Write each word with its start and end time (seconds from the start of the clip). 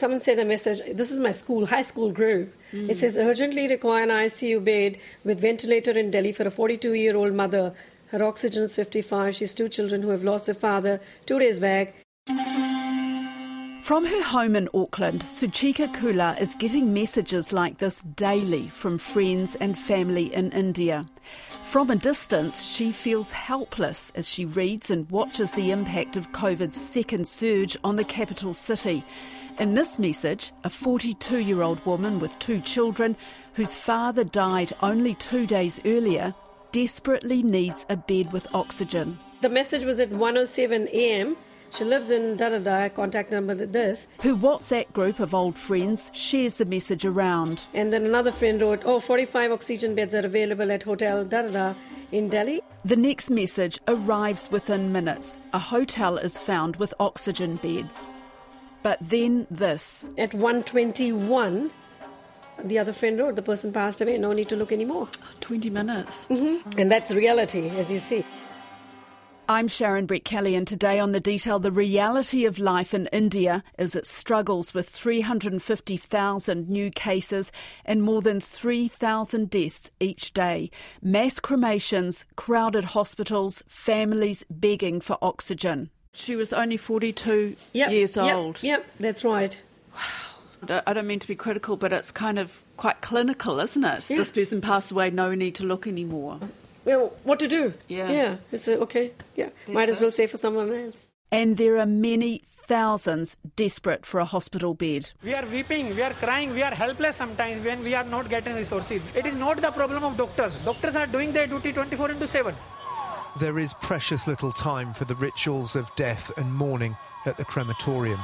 someone 0.00 0.20
sent 0.20 0.40
a 0.40 0.44
message. 0.44 0.80
This 0.96 1.12
is 1.12 1.20
my 1.20 1.30
school, 1.30 1.66
high 1.66 1.82
school 1.82 2.10
group. 2.10 2.54
It 2.72 2.98
says 2.98 3.16
urgently 3.16 3.68
require 3.68 4.02
an 4.02 4.08
ICU 4.08 4.64
bed 4.64 4.98
with 5.24 5.40
ventilator 5.40 5.92
in 5.92 6.10
Delhi 6.10 6.32
for 6.32 6.44
a 6.44 6.50
42 6.50 6.94
year 6.94 7.16
old 7.16 7.34
mother. 7.34 7.74
Her 8.06 8.24
oxygen 8.24 8.64
is 8.64 8.74
55. 8.74 9.36
She 9.36 9.44
has 9.44 9.54
two 9.54 9.68
children 9.68 10.02
who 10.02 10.08
have 10.08 10.24
lost 10.24 10.46
their 10.46 10.54
father 10.54 11.00
two 11.26 11.38
days 11.38 11.60
back. 11.60 11.94
From 13.84 14.04
her 14.04 14.22
home 14.22 14.54
in 14.54 14.68
Auckland, 14.72 15.22
Suchika 15.22 15.92
Kula 15.94 16.40
is 16.40 16.54
getting 16.54 16.94
messages 16.94 17.52
like 17.52 17.78
this 17.78 18.00
daily 18.00 18.68
from 18.68 18.98
friends 18.98 19.56
and 19.56 19.76
family 19.76 20.32
in 20.32 20.52
India. 20.52 21.04
From 21.70 21.90
a 21.90 21.96
distance, 21.96 22.62
she 22.62 22.92
feels 22.92 23.32
helpless 23.32 24.12
as 24.14 24.28
she 24.28 24.44
reads 24.44 24.90
and 24.90 25.10
watches 25.10 25.52
the 25.52 25.72
impact 25.72 26.16
of 26.16 26.30
COVID's 26.32 26.80
second 26.80 27.26
surge 27.26 27.76
on 27.82 27.96
the 27.96 28.04
capital 28.04 28.54
city. 28.54 29.02
In 29.60 29.74
this 29.74 29.98
message, 29.98 30.52
a 30.64 30.70
42 30.70 31.40
year 31.40 31.60
old 31.60 31.84
woman 31.84 32.18
with 32.18 32.38
two 32.38 32.60
children, 32.60 33.14
whose 33.52 33.76
father 33.76 34.24
died 34.24 34.72
only 34.82 35.14
two 35.16 35.46
days 35.46 35.78
earlier, 35.84 36.34
desperately 36.72 37.42
needs 37.42 37.84
a 37.90 37.96
bed 37.96 38.32
with 38.32 38.46
oxygen. 38.54 39.18
The 39.42 39.50
message 39.50 39.84
was 39.84 40.00
at 40.00 40.08
107 40.08 40.88
a.m. 40.88 41.36
She 41.74 41.84
lives 41.84 42.10
in 42.10 42.38
da 42.38 42.48
da 42.48 42.58
da, 42.58 42.88
contact 42.88 43.32
number 43.32 43.54
this. 43.54 44.08
Her 44.20 44.32
WhatsApp 44.32 44.94
group 44.94 45.20
of 45.20 45.34
old 45.34 45.58
friends 45.58 46.10
shares 46.14 46.56
the 46.56 46.64
message 46.64 47.04
around. 47.04 47.66
And 47.74 47.92
then 47.92 48.06
another 48.06 48.32
friend 48.32 48.62
wrote, 48.62 48.80
Oh, 48.86 48.98
45 48.98 49.52
oxygen 49.52 49.94
beds 49.94 50.14
are 50.14 50.24
available 50.24 50.72
at 50.72 50.84
Hotel 50.84 51.22
da 51.22 51.42
da 51.42 51.50
da 51.50 51.74
in 52.12 52.30
Delhi. 52.30 52.62
The 52.86 52.96
next 52.96 53.28
message 53.28 53.78
arrives 53.88 54.50
within 54.50 54.90
minutes. 54.90 55.36
A 55.52 55.58
hotel 55.58 56.16
is 56.16 56.38
found 56.38 56.76
with 56.76 56.94
oxygen 56.98 57.56
beds. 57.56 58.08
But 58.82 58.98
then 59.00 59.46
this. 59.50 60.06
At 60.16 60.32
121, 60.32 61.70
the 62.64 62.78
other 62.78 62.92
friend 62.92 63.18
wrote, 63.18 63.36
The 63.36 63.42
person 63.42 63.72
passed 63.72 64.00
away, 64.00 64.16
no 64.18 64.32
need 64.32 64.48
to 64.48 64.56
look 64.56 64.72
anymore. 64.72 65.08
20 65.40 65.70
minutes. 65.70 66.26
Mm-hmm. 66.26 66.78
And 66.78 66.90
that's 66.90 67.10
reality, 67.10 67.68
as 67.68 67.90
you 67.90 67.98
see. 67.98 68.24
I'm 69.48 69.66
Sharon 69.66 70.06
Brettkelly, 70.06 70.56
and 70.56 70.64
today 70.64 71.00
on 71.00 71.10
The 71.10 71.18
Detail, 71.18 71.58
the 71.58 71.72
reality 71.72 72.44
of 72.44 72.60
life 72.60 72.94
in 72.94 73.08
India 73.08 73.64
is 73.78 73.96
it 73.96 74.06
struggles 74.06 74.72
with 74.72 74.88
350,000 74.88 76.68
new 76.68 76.88
cases 76.92 77.50
and 77.84 78.00
more 78.00 78.22
than 78.22 78.38
3,000 78.38 79.50
deaths 79.50 79.90
each 79.98 80.32
day. 80.32 80.70
Mass 81.02 81.40
cremations, 81.40 82.26
crowded 82.36 82.84
hospitals, 82.84 83.64
families 83.66 84.44
begging 84.48 85.00
for 85.00 85.18
oxygen. 85.20 85.90
She 86.12 86.36
was 86.36 86.52
only 86.52 86.76
42 86.76 87.56
Yep, 87.72 87.90
years 87.90 88.16
yep, 88.16 88.34
old. 88.34 88.62
Yep, 88.62 88.86
that's 88.98 89.24
right. 89.24 89.58
I 90.62 90.66
don't- 90.66 90.82
I 90.86 90.92
don't 90.92 91.06
mean 91.06 91.20
to 91.20 91.28
be 91.28 91.36
critical, 91.36 91.76
but 91.76 91.92
it's 91.92 92.10
kind 92.10 92.38
of 92.38 92.62
quite 92.76 93.00
clinical, 93.00 93.60
isn't 93.60 93.84
it? 93.84 94.10
Yeah. 94.10 94.16
This 94.18 94.30
person 94.30 94.60
passed 94.60 94.90
away, 94.90 95.10
no 95.10 95.34
need 95.34 95.54
to 95.56 95.64
look 95.64 95.86
anymore. 95.86 96.40
Well, 96.84 97.12
what 97.24 97.38
to 97.38 97.48
do? 97.48 97.74
Yeah. 97.88 98.10
Yeah. 98.10 98.36
It's 98.52 98.66
uh, 98.68 98.72
okay. 98.82 99.12
Yeah. 99.36 99.50
Might 99.68 99.88
as 99.88 100.00
well 100.00 100.10
say 100.10 100.26
for 100.26 100.36
someone 100.36 100.72
else. 100.72 101.10
And 101.30 101.56
there 101.56 101.78
are 101.78 101.86
many 101.86 102.42
thousands 102.66 103.36
desperate 103.56 104.04
for 104.04 104.20
a 104.20 104.24
hospital 104.24 104.74
bed. 104.74 105.12
We 105.22 105.34
are 105.34 105.46
weeping, 105.46 105.94
we 105.94 106.02
are 106.02 106.12
crying, 106.14 106.52
we 106.54 106.62
are 106.62 106.74
helpless 106.74 107.16
sometimes 107.16 107.64
when 107.64 107.82
we 107.82 107.94
are 107.94 108.04
not 108.04 108.28
getting 108.28 108.54
resources. 108.54 109.02
It 109.14 109.26
is 109.26 109.34
not 109.34 109.60
the 109.60 109.70
problem 109.70 110.04
of 110.04 110.16
doctors. 110.16 110.52
Doctors 110.64 110.96
are 110.96 111.06
doing 111.06 111.32
their 111.32 111.46
duty 111.46 111.72
24 111.72 112.10
into 112.12 112.26
7. 112.26 112.54
There 113.36 113.60
is 113.60 113.74
precious 113.74 114.26
little 114.26 114.50
time 114.50 114.92
for 114.92 115.04
the 115.04 115.14
rituals 115.14 115.76
of 115.76 115.94
death 115.94 116.32
and 116.36 116.52
mourning 116.52 116.96
at 117.26 117.36
the 117.36 117.44
crematorium. 117.44 118.18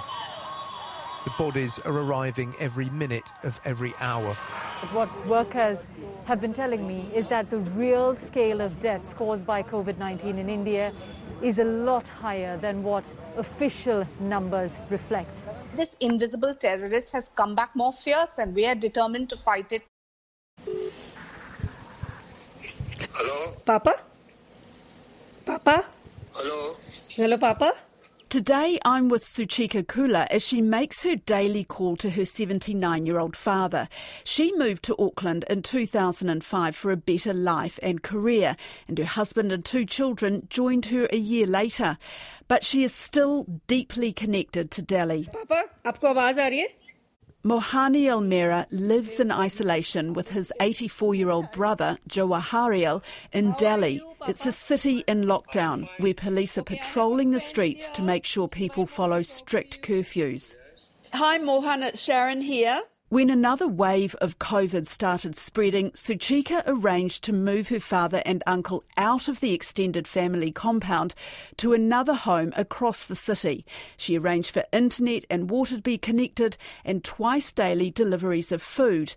The 1.24 1.30
bodies 1.38 1.78
are 1.80 1.96
arriving 1.96 2.54
every 2.58 2.90
minute 2.90 3.32
of 3.44 3.60
every 3.64 3.94
hour. 4.00 4.34
What 4.92 5.08
workers 5.26 5.86
have 6.24 6.40
been 6.40 6.52
telling 6.52 6.88
me 6.88 7.08
is 7.14 7.28
that 7.28 7.50
the 7.50 7.58
real 7.58 8.16
scale 8.16 8.60
of 8.60 8.80
deaths 8.80 9.14
caused 9.14 9.46
by 9.46 9.62
COVID 9.62 9.96
19 9.96 10.38
in 10.38 10.50
India 10.50 10.92
is 11.40 11.60
a 11.60 11.64
lot 11.64 12.08
higher 12.08 12.56
than 12.56 12.82
what 12.82 13.12
official 13.36 14.06
numbers 14.18 14.80
reflect. 14.90 15.44
This 15.76 15.96
invisible 16.00 16.54
terrorist 16.54 17.12
has 17.12 17.30
come 17.36 17.54
back 17.54 17.76
more 17.76 17.92
fierce, 17.92 18.38
and 18.38 18.54
we 18.54 18.66
are 18.66 18.74
determined 18.74 19.30
to 19.30 19.36
fight 19.36 19.72
it. 19.72 19.82
Hello? 23.12 23.54
Papa? 23.64 24.00
Papa? 25.46 25.84
Hello. 26.32 26.76
Hello, 27.08 27.38
Papa? 27.38 27.72
Today, 28.28 28.80
I'm 28.84 29.08
with 29.08 29.22
Suchika 29.22 29.84
Kula 29.84 30.26
as 30.28 30.44
she 30.44 30.60
makes 30.60 31.04
her 31.04 31.14
daily 31.14 31.62
call 31.62 31.96
to 31.98 32.10
her 32.10 32.24
79 32.24 33.06
year 33.06 33.20
old 33.20 33.36
father. 33.36 33.88
She 34.24 34.52
moved 34.56 34.82
to 34.82 34.96
Auckland 34.98 35.44
in 35.48 35.62
2005 35.62 36.74
for 36.74 36.90
a 36.90 36.96
better 36.96 37.32
life 37.32 37.78
and 37.80 38.02
career, 38.02 38.56
and 38.88 38.98
her 38.98 39.04
husband 39.04 39.52
and 39.52 39.64
two 39.64 39.86
children 39.86 40.48
joined 40.50 40.86
her 40.86 41.06
a 41.12 41.16
year 41.16 41.46
later. 41.46 41.96
But 42.48 42.64
she 42.64 42.82
is 42.82 42.92
still 42.92 43.46
deeply 43.68 44.12
connected 44.12 44.72
to 44.72 44.82
Delhi. 44.82 45.28
Papa, 45.32 45.62
aapko 45.84 46.12
awaaz 46.12 46.38
aa 46.38 46.50
rahi 46.50 46.62
hai? 46.66 46.85
Mohani 47.46 48.06
Almera 48.06 48.66
lives 48.72 49.20
in 49.20 49.30
isolation 49.30 50.14
with 50.14 50.28
his 50.28 50.52
84 50.60 51.14
year 51.14 51.30
old 51.30 51.48
brother, 51.52 51.96
Jawaharlal, 52.08 53.04
in 53.32 53.52
Delhi. 53.52 54.02
It's 54.26 54.46
a 54.46 54.50
city 54.50 55.04
in 55.06 55.26
lockdown 55.26 55.88
where 56.00 56.12
police 56.12 56.58
are 56.58 56.64
patrolling 56.64 57.30
the 57.30 57.38
streets 57.38 57.88
to 57.90 58.02
make 58.02 58.24
sure 58.24 58.48
people 58.48 58.84
follow 58.84 59.22
strict 59.22 59.80
curfews. 59.82 60.56
Hi, 61.12 61.38
Mohan, 61.38 61.84
it's 61.84 62.00
Sharon 62.00 62.40
here. 62.40 62.82
When 63.08 63.30
another 63.30 63.68
wave 63.68 64.16
of 64.16 64.40
COVID 64.40 64.84
started 64.84 65.36
spreading, 65.36 65.92
Suchika 65.92 66.64
arranged 66.66 67.22
to 67.22 67.32
move 67.32 67.68
her 67.68 67.78
father 67.78 68.20
and 68.26 68.42
uncle 68.48 68.82
out 68.96 69.28
of 69.28 69.38
the 69.38 69.52
extended 69.52 70.08
family 70.08 70.50
compound 70.50 71.14
to 71.58 71.72
another 71.72 72.14
home 72.14 72.52
across 72.56 73.06
the 73.06 73.14
city. 73.14 73.64
She 73.96 74.18
arranged 74.18 74.50
for 74.50 74.64
internet 74.72 75.24
and 75.30 75.48
water 75.48 75.76
to 75.76 75.82
be 75.82 75.98
connected 75.98 76.56
and 76.84 77.04
twice 77.04 77.52
daily 77.52 77.92
deliveries 77.92 78.50
of 78.50 78.60
food. 78.60 79.14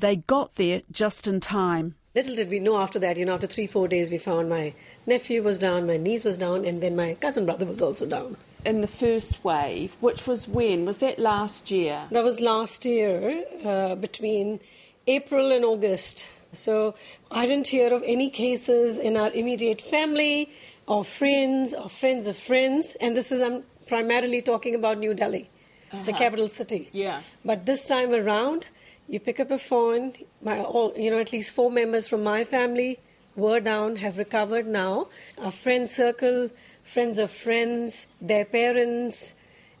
They 0.00 0.14
got 0.14 0.54
there 0.54 0.82
just 0.92 1.26
in 1.26 1.40
time. 1.40 1.96
Little 2.14 2.36
did 2.36 2.48
we 2.48 2.60
know 2.60 2.76
after 2.76 3.00
that, 3.00 3.16
you 3.16 3.24
know, 3.24 3.34
after 3.34 3.48
three, 3.48 3.66
four 3.66 3.88
days, 3.88 4.08
we 4.08 4.18
found 4.18 4.50
my 4.50 4.72
nephew 5.04 5.42
was 5.42 5.58
down, 5.58 5.88
my 5.88 5.96
niece 5.96 6.22
was 6.22 6.38
down, 6.38 6.64
and 6.64 6.80
then 6.80 6.94
my 6.94 7.14
cousin 7.14 7.44
brother 7.44 7.66
was 7.66 7.82
also 7.82 8.06
down. 8.06 8.36
In 8.64 8.80
the 8.80 8.86
first 8.86 9.42
wave, 9.42 9.92
which 10.00 10.26
was 10.26 10.46
when? 10.46 10.86
Was 10.86 11.00
that 11.00 11.18
last 11.18 11.70
year? 11.70 12.06
That 12.12 12.22
was 12.22 12.40
last 12.40 12.84
year, 12.84 13.44
uh, 13.64 13.96
between 13.96 14.60
April 15.08 15.50
and 15.50 15.64
August. 15.64 16.26
So 16.52 16.94
I 17.30 17.46
didn't 17.46 17.66
hear 17.66 17.92
of 17.92 18.04
any 18.06 18.30
cases 18.30 19.00
in 19.00 19.16
our 19.16 19.32
immediate 19.32 19.80
family 19.80 20.48
or 20.86 21.04
friends 21.04 21.74
or 21.74 21.88
friends 21.88 22.28
of 22.28 22.36
friends. 22.36 22.96
And 23.00 23.16
this 23.16 23.32
is, 23.32 23.40
I'm 23.40 23.64
primarily 23.88 24.42
talking 24.42 24.76
about 24.76 24.98
New 24.98 25.12
Delhi, 25.12 25.50
the 26.04 26.12
capital 26.12 26.46
city. 26.46 26.88
Yeah. 26.92 27.22
But 27.44 27.66
this 27.66 27.88
time 27.88 28.12
around, 28.12 28.66
you 29.08 29.18
pick 29.18 29.40
up 29.40 29.50
a 29.50 29.58
phone. 29.58 30.12
My 30.40 30.60
all, 30.60 30.92
you 30.96 31.10
know, 31.10 31.18
at 31.18 31.32
least 31.32 31.52
four 31.52 31.70
members 31.70 32.06
from 32.06 32.22
my 32.22 32.44
family 32.44 33.00
were 33.34 33.60
down, 33.60 33.96
have 33.96 34.18
recovered 34.18 34.66
now. 34.66 35.08
Our 35.38 35.50
friend 35.50 35.88
circle, 35.88 36.50
friends 36.82 37.18
of 37.18 37.30
friends, 37.30 38.06
their 38.20 38.44
parents, 38.44 39.34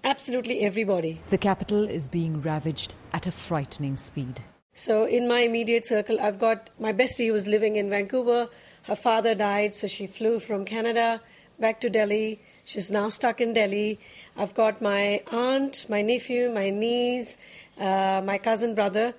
absolutely 0.04 0.60
everybody. 0.60 1.20
The 1.30 1.38
capital 1.38 1.88
is 1.88 2.06
being 2.06 2.42
ravaged 2.42 2.94
at 3.12 3.26
a 3.26 3.32
frightening 3.32 3.96
speed. 3.96 4.40
So 4.74 5.04
in 5.04 5.28
my 5.28 5.40
immediate 5.40 5.86
circle, 5.86 6.18
I've 6.20 6.38
got 6.38 6.70
my 6.78 6.92
bestie 6.92 7.26
who 7.26 7.32
was 7.32 7.46
living 7.46 7.76
in 7.76 7.90
Vancouver. 7.90 8.48
Her 8.84 8.96
father 8.96 9.34
died, 9.34 9.74
so 9.74 9.86
she 9.86 10.06
flew 10.06 10.40
from 10.40 10.64
Canada 10.64 11.20
back 11.58 11.80
to 11.82 11.90
Delhi. 11.90 12.40
She's 12.64 12.90
now 12.90 13.08
stuck 13.10 13.40
in 13.40 13.52
Delhi. 13.52 13.98
I've 14.36 14.54
got 14.54 14.80
my 14.80 15.22
aunt, 15.30 15.86
my 15.88 16.00
nephew, 16.00 16.50
my 16.50 16.70
niece, 16.70 17.36
uh, 17.78 18.22
my 18.24 18.38
cousin 18.38 18.74
brother, 18.74 19.14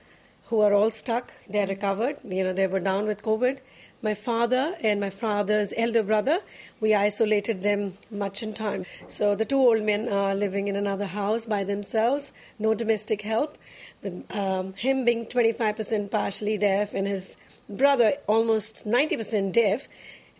who 0.45 0.61
are 0.61 0.73
all 0.73 0.89
stuck. 0.91 1.33
They're 1.47 1.67
recovered. 1.67 2.17
You 2.23 2.43
know, 2.45 2.53
they 2.53 2.67
were 2.67 2.79
down 2.79 3.05
with 3.05 3.21
COVID. 3.21 3.59
My 4.03 4.13
father 4.13 4.75
and 4.81 4.99
my 4.99 5.09
father's 5.09 5.73
elder 5.77 6.03
brother, 6.03 6.39
we 6.81 6.93
isolated 6.93 7.63
them 7.63 7.97
much 8.11 8.43
in 8.43 8.53
time. 8.53 8.85
So 9.07 9.33
the 9.33 9.45
two 9.45 9.57
old 9.57 9.81
men 9.81 10.09
are 10.09 10.35
living 10.35 10.67
in 10.67 10.75
another 10.75 11.05
house 11.05 11.45
by 11.45 11.63
themselves, 11.63 12.33
no 12.59 12.73
domestic 12.73 13.21
help. 13.21 13.57
With 14.03 14.29
um, 14.35 14.73
him 14.73 15.05
being 15.05 15.25
25% 15.25 16.11
partially 16.11 16.57
deaf 16.57 16.93
and 16.93 17.07
his 17.07 17.37
brother 17.69 18.15
almost 18.27 18.85
90% 18.85 19.53
deaf, 19.53 19.87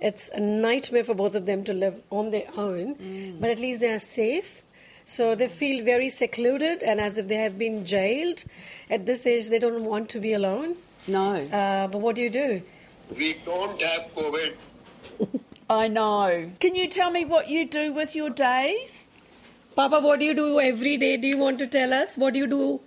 it's 0.01 0.29
a 0.33 0.41
nightmare 0.41 1.05
for 1.05 1.13
both 1.13 1.33
of 1.33 1.45
them 1.45 1.63
to 1.63 1.71
live 1.71 2.03
on 2.11 2.31
their 2.31 2.49
own. 2.57 3.37
But 3.39 3.49
at 3.49 3.59
least 3.59 3.79
they 3.79 3.93
are 3.93 3.99
safe. 3.99 4.61
So 5.05 5.35
they 5.35 5.47
feel 5.47 5.85
very 5.85 6.09
secluded 6.09 6.83
and 6.83 6.99
as 6.99 7.17
if 7.17 7.29
they 7.29 7.35
have 7.35 7.57
been 7.57 7.85
jailed. 7.85 8.43
At 8.89 9.05
this 9.05 9.25
age, 9.25 9.47
they 9.47 9.59
don't 9.59 9.85
want 9.85 10.09
to 10.09 10.19
be 10.19 10.33
alone. 10.33 10.75
No. 11.07 11.35
Uh, 11.35 11.87
but 11.87 11.99
what 11.99 12.17
do 12.17 12.21
you 12.21 12.29
do? 12.29 12.61
We 13.15 13.33
don't 13.45 13.79
have 13.81 14.13
COVID. 14.15 14.53
I 15.69 15.87
know. 15.87 16.51
Can 16.59 16.75
you 16.75 16.87
tell 16.87 17.11
me 17.11 17.25
what 17.25 17.47
you 17.49 17.65
do 17.67 17.93
with 17.93 18.15
your 18.15 18.29
days? 18.29 19.07
Papa, 19.75 19.99
what 19.99 20.19
do 20.19 20.25
you 20.25 20.33
do 20.33 20.59
every 20.59 20.97
day? 20.97 21.17
Do 21.17 21.27
you 21.27 21.37
want 21.37 21.59
to 21.59 21.67
tell 21.67 21.93
us? 21.93 22.17
What 22.17 22.33
do 22.33 22.39
you 22.39 22.47
do? 22.47 22.79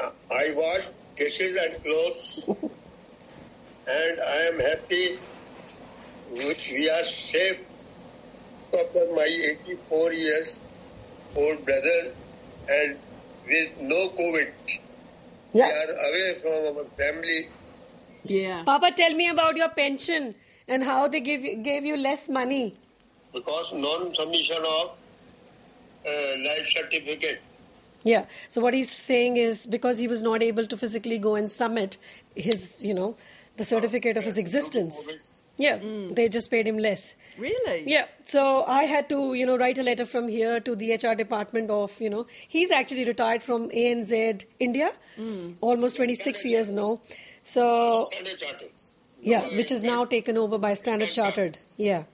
Uh, 0.00 0.10
I 0.30 0.52
wash 0.54 0.86
dishes 1.16 1.56
and 1.56 1.82
clothes, 1.82 2.44
and 3.86 4.20
I 4.20 4.40
am 4.52 4.58
happy. 4.58 5.18
Which 6.30 6.70
we 6.72 6.90
are 6.90 7.04
safe 7.04 7.60
after 8.76 9.06
my 9.14 9.28
84 9.66 10.12
years 10.12 10.60
old 11.36 11.64
brother, 11.64 12.12
and 12.68 12.98
with 13.46 13.80
no 13.80 14.08
COVID. 14.08 14.52
We 15.52 15.62
are 15.62 15.92
away 16.08 16.38
from 16.42 16.76
our 16.76 16.84
family. 16.96 17.48
Yeah. 18.24 18.62
Papa, 18.64 18.92
tell 18.96 19.14
me 19.14 19.28
about 19.28 19.56
your 19.56 19.68
pension 19.68 20.34
and 20.68 20.82
how 20.82 21.08
they 21.08 21.20
give 21.20 21.44
you, 21.44 21.56
gave 21.56 21.84
you 21.84 21.96
less 21.96 22.28
money. 22.28 22.76
because 23.32 23.72
non-submission 23.72 24.64
of 24.64 24.90
uh, 26.06 26.10
life 26.46 26.68
certificate. 26.68 27.40
Yeah. 28.04 28.26
So 28.48 28.60
what 28.60 28.74
he's 28.74 28.90
saying 28.92 29.36
is 29.38 29.66
because 29.66 29.98
he 29.98 30.06
was 30.08 30.22
not 30.22 30.42
able 30.42 30.66
to 30.66 30.76
physically 30.76 31.18
go 31.18 31.34
and 31.34 31.46
submit 31.46 31.98
his, 32.36 32.84
you 32.86 32.94
know, 32.94 33.16
the 33.56 33.64
certificate 33.64 34.16
of 34.16 34.24
his 34.24 34.36
existence. 34.38 35.42
Yeah, 35.56 35.78
they 36.10 36.28
just 36.28 36.50
paid 36.50 36.66
him 36.66 36.78
less. 36.78 37.14
Really? 37.38 37.84
Yeah. 37.86 38.06
So 38.24 38.64
I 38.64 38.84
had 38.84 39.08
to, 39.10 39.34
you 39.34 39.46
know, 39.46 39.56
write 39.56 39.78
a 39.78 39.82
letter 39.84 40.04
from 40.04 40.26
here 40.28 40.58
to 40.60 40.74
the 40.76 40.92
HR 40.94 41.14
department 41.14 41.70
of, 41.70 41.98
you 42.00 42.10
know, 42.10 42.26
he's 42.48 42.70
actually 42.72 43.04
retired 43.04 43.42
from 43.42 43.70
ANZ 43.70 44.44
India, 44.58 44.92
almost 45.62 45.96
26 45.96 46.44
years 46.44 46.72
now. 46.72 47.00
So 47.44 48.08
Standard 48.10 48.38
Chartered. 48.38 48.70
yeah, 49.20 49.46
which 49.56 49.70
is 49.70 49.82
now 49.84 50.04
taken 50.04 50.36
over 50.36 50.58
by 50.58 50.74
Standard 50.74 51.10
Chartered. 51.10 51.58
Yeah. 51.76 52.04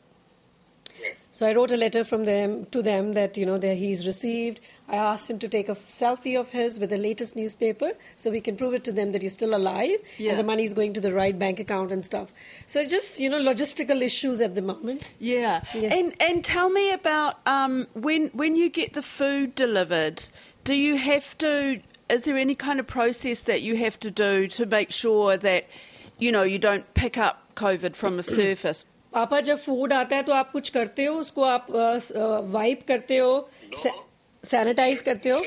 So 1.33 1.47
I 1.47 1.55
wrote 1.55 1.71
a 1.71 1.77
letter 1.77 2.03
from 2.03 2.25
them 2.25 2.67
to 2.73 2.83
them 2.83 3.13
that 3.13 3.37
you 3.37 3.47
know 3.47 3.57
that 3.59 3.77
he's 3.77 4.05
received. 4.05 4.61
I 4.89 4.97
asked 4.97 5.31
him 5.31 5.39
to 5.39 5.49
take 5.49 5.69
a 5.69 5.77
selfie 5.77 6.39
of 6.39 6.51
his 6.51 6.81
with 6.81 6.91
the 6.91 6.97
latest 6.97 7.37
newspaper 7.37 7.93
so 8.17 8.33
we 8.33 8.41
can 8.41 8.57
prove 8.57 8.75
it 8.75 8.83
to 8.85 8.93
them 8.93 9.13
that 9.13 9.23
you're 9.23 9.31
still 9.31 9.55
alive 9.55 10.01
Yeah. 10.19 10.31
and 10.31 10.39
the 10.41 10.43
money 10.43 10.65
is 10.65 10.75
going 10.75 10.93
to 10.95 11.01
the 11.01 11.15
right 11.15 11.39
bank 11.39 11.61
account 11.61 11.93
and 11.93 12.05
stuff. 12.05 12.33
So 12.67 12.85
just 12.85 13.21
you 13.21 13.31
know 13.31 13.39
logistical 13.39 14.03
issues 14.03 14.41
at 14.41 14.57
the 14.57 14.63
moment. 14.63 15.09
Yeah. 15.21 15.63
Yeah. 15.73 15.95
And 15.95 16.21
and 16.21 16.45
tell 16.45 16.69
me 16.71 16.91
about 16.91 17.39
um, 17.47 17.87
when 17.95 18.27
when 18.43 18.57
you 18.57 18.69
get 18.69 18.95
the 18.95 19.03
food 19.03 19.55
delivered, 19.55 20.25
do 20.65 20.75
you 20.75 20.97
have 20.97 21.39
to 21.39 21.81
is 22.10 22.26
there 22.26 22.38
any 22.38 22.56
kind 22.56 22.80
of 22.80 22.88
process 22.88 23.42
that 23.44 23.62
you 23.62 23.76
have 23.78 24.00
to 24.02 24.12
do 24.12 24.48
to 24.58 24.66
make 24.66 24.92
sure 24.92 25.38
that 25.38 25.66
you 26.20 26.32
know 26.32 26.44
you 26.44 26.60
don't 26.60 26.86
pick 26.94 27.18
up 27.18 27.42
COVID 27.56 27.96
from 27.96 28.20
a 28.20 28.24
surface? 28.24 28.86
पापा 29.14 29.40
जब 29.48 29.58
food 29.64 29.94
आता 29.94 30.16
है 30.16 30.24
तो 30.24 30.32
आप 30.34 30.52
कुछ 30.52 30.70
करते 30.78 31.04
हो 31.06 31.14
उसको 31.20 31.44
आप 31.50 31.68
वाइप 32.56 32.82
करते 32.88 33.18
हो 33.18 33.30
सैनिटाइज 34.52 35.02
करते 35.10 35.30
हो 35.30 35.38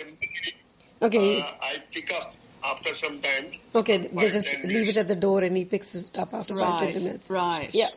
okay 1.07 1.19
Uh, 1.41 1.51
I 1.71 1.75
pick 1.97 2.13
up 2.19 2.33
after 2.71 2.95
some 3.01 3.19
time. 3.27 3.51
Okay, 3.81 3.97
they 3.99 4.09
Five, 4.21 4.33
just 4.37 4.49
ten 4.53 4.63
leave 4.63 4.89
it 4.89 4.97
minutes. 4.97 4.99
at 5.03 5.09
the 5.11 5.17
door 5.25 5.41
and 5.49 5.57
he 5.57 5.65
picks 5.75 5.95
it 5.99 6.19
up 6.23 6.33
after 6.39 6.55
five, 6.61 6.81
Right, 6.81 6.95
ten 6.95 7.05
minutes. 7.05 7.31
right. 7.31 7.77
Yeah. 7.81 7.93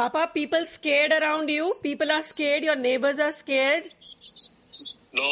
Papa, 0.00 0.22
people 0.34 0.64
scared 0.72 1.12
around 1.18 1.50
you? 1.50 1.68
People 1.82 2.10
are 2.16 2.22
scared? 2.30 2.62
Your 2.70 2.74
neighbors 2.86 3.20
are 3.20 3.30
scared? 3.38 3.86
No, 5.20 5.28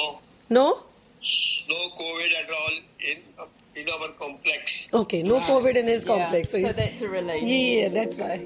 No? 0.59 0.67
No 1.70 1.90
COVID 2.00 2.32
at 2.44 2.50
all 2.52 2.76
in 3.00 3.18
in 3.76 3.90
our 3.90 4.10
complex. 4.20 4.88
Okay, 4.94 5.24
no 5.24 5.40
COVID 5.40 5.76
in 5.76 5.88
his 5.88 6.06
complex. 6.06 6.52
So, 6.52 6.60
so 6.60 6.68
he's, 6.68 6.76
that's 6.76 7.02
a 7.02 7.10
relief. 7.10 7.44
yeah, 7.44 7.90
that's 7.90 8.18
why. 8.18 8.42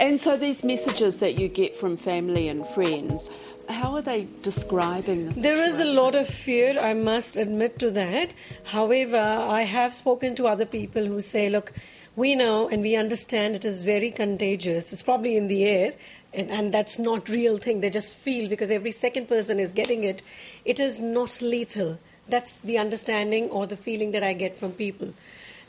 And 0.00 0.20
so 0.20 0.36
these 0.36 0.64
messages 0.64 1.18
that 1.18 1.38
you 1.38 1.48
get 1.48 1.76
from 1.76 1.96
family 1.96 2.48
and 2.48 2.66
friends, 2.68 3.30
how 3.68 3.94
are 3.94 4.02
they 4.02 4.26
describing 4.42 5.26
this? 5.26 5.36
There 5.36 5.62
is 5.62 5.80
a 5.80 5.84
lot 5.84 6.14
of 6.14 6.26
fear, 6.26 6.78
I 6.78 6.94
must 6.94 7.36
admit 7.36 7.78
to 7.80 7.90
that. 7.90 8.32
However, 8.64 9.18
I 9.18 9.62
have 9.62 9.92
spoken 9.92 10.34
to 10.36 10.46
other 10.46 10.64
people 10.64 11.04
who 11.04 11.20
say, 11.20 11.50
look, 11.50 11.72
we 12.18 12.34
know 12.34 12.68
and 12.68 12.82
we 12.82 12.96
understand 12.96 13.54
it 13.54 13.64
is 13.64 13.82
very 13.82 14.10
contagious. 14.10 14.92
It's 14.92 15.04
probably 15.04 15.36
in 15.36 15.46
the 15.46 15.64
air, 15.64 15.92
and, 16.34 16.50
and 16.50 16.74
that's 16.74 16.98
not 16.98 17.28
real 17.28 17.58
thing. 17.58 17.80
They 17.80 17.90
just 17.90 18.16
feel 18.16 18.48
because 18.48 18.72
every 18.72 18.90
second 18.90 19.28
person 19.28 19.60
is 19.60 19.72
getting 19.72 20.02
it. 20.02 20.24
It 20.64 20.80
is 20.80 20.98
not 20.98 21.40
lethal. 21.40 21.98
That's 22.28 22.58
the 22.58 22.76
understanding 22.76 23.48
or 23.50 23.68
the 23.68 23.76
feeling 23.76 24.10
that 24.10 24.24
I 24.24 24.32
get 24.32 24.56
from 24.56 24.72
people. 24.72 25.14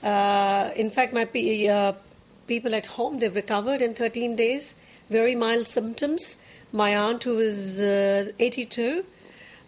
Uh, 0.02 0.72
in 0.76 0.90
fact, 0.90 1.14
my 1.14 1.24
uh, 1.24 1.94
people 2.48 2.74
at 2.74 2.88
home 2.88 3.20
they've 3.20 3.36
recovered 3.36 3.84
in 3.84 3.94
13 3.94 4.36
days. 4.36 4.74
Very 5.12 5.36
mild 5.36 5.68
symptoms. 5.68 6.40
My 6.74 6.98
aunt, 6.98 7.24
who 7.24 7.38
is 7.38 7.82
uh, 7.82 8.32
82, 8.40 9.06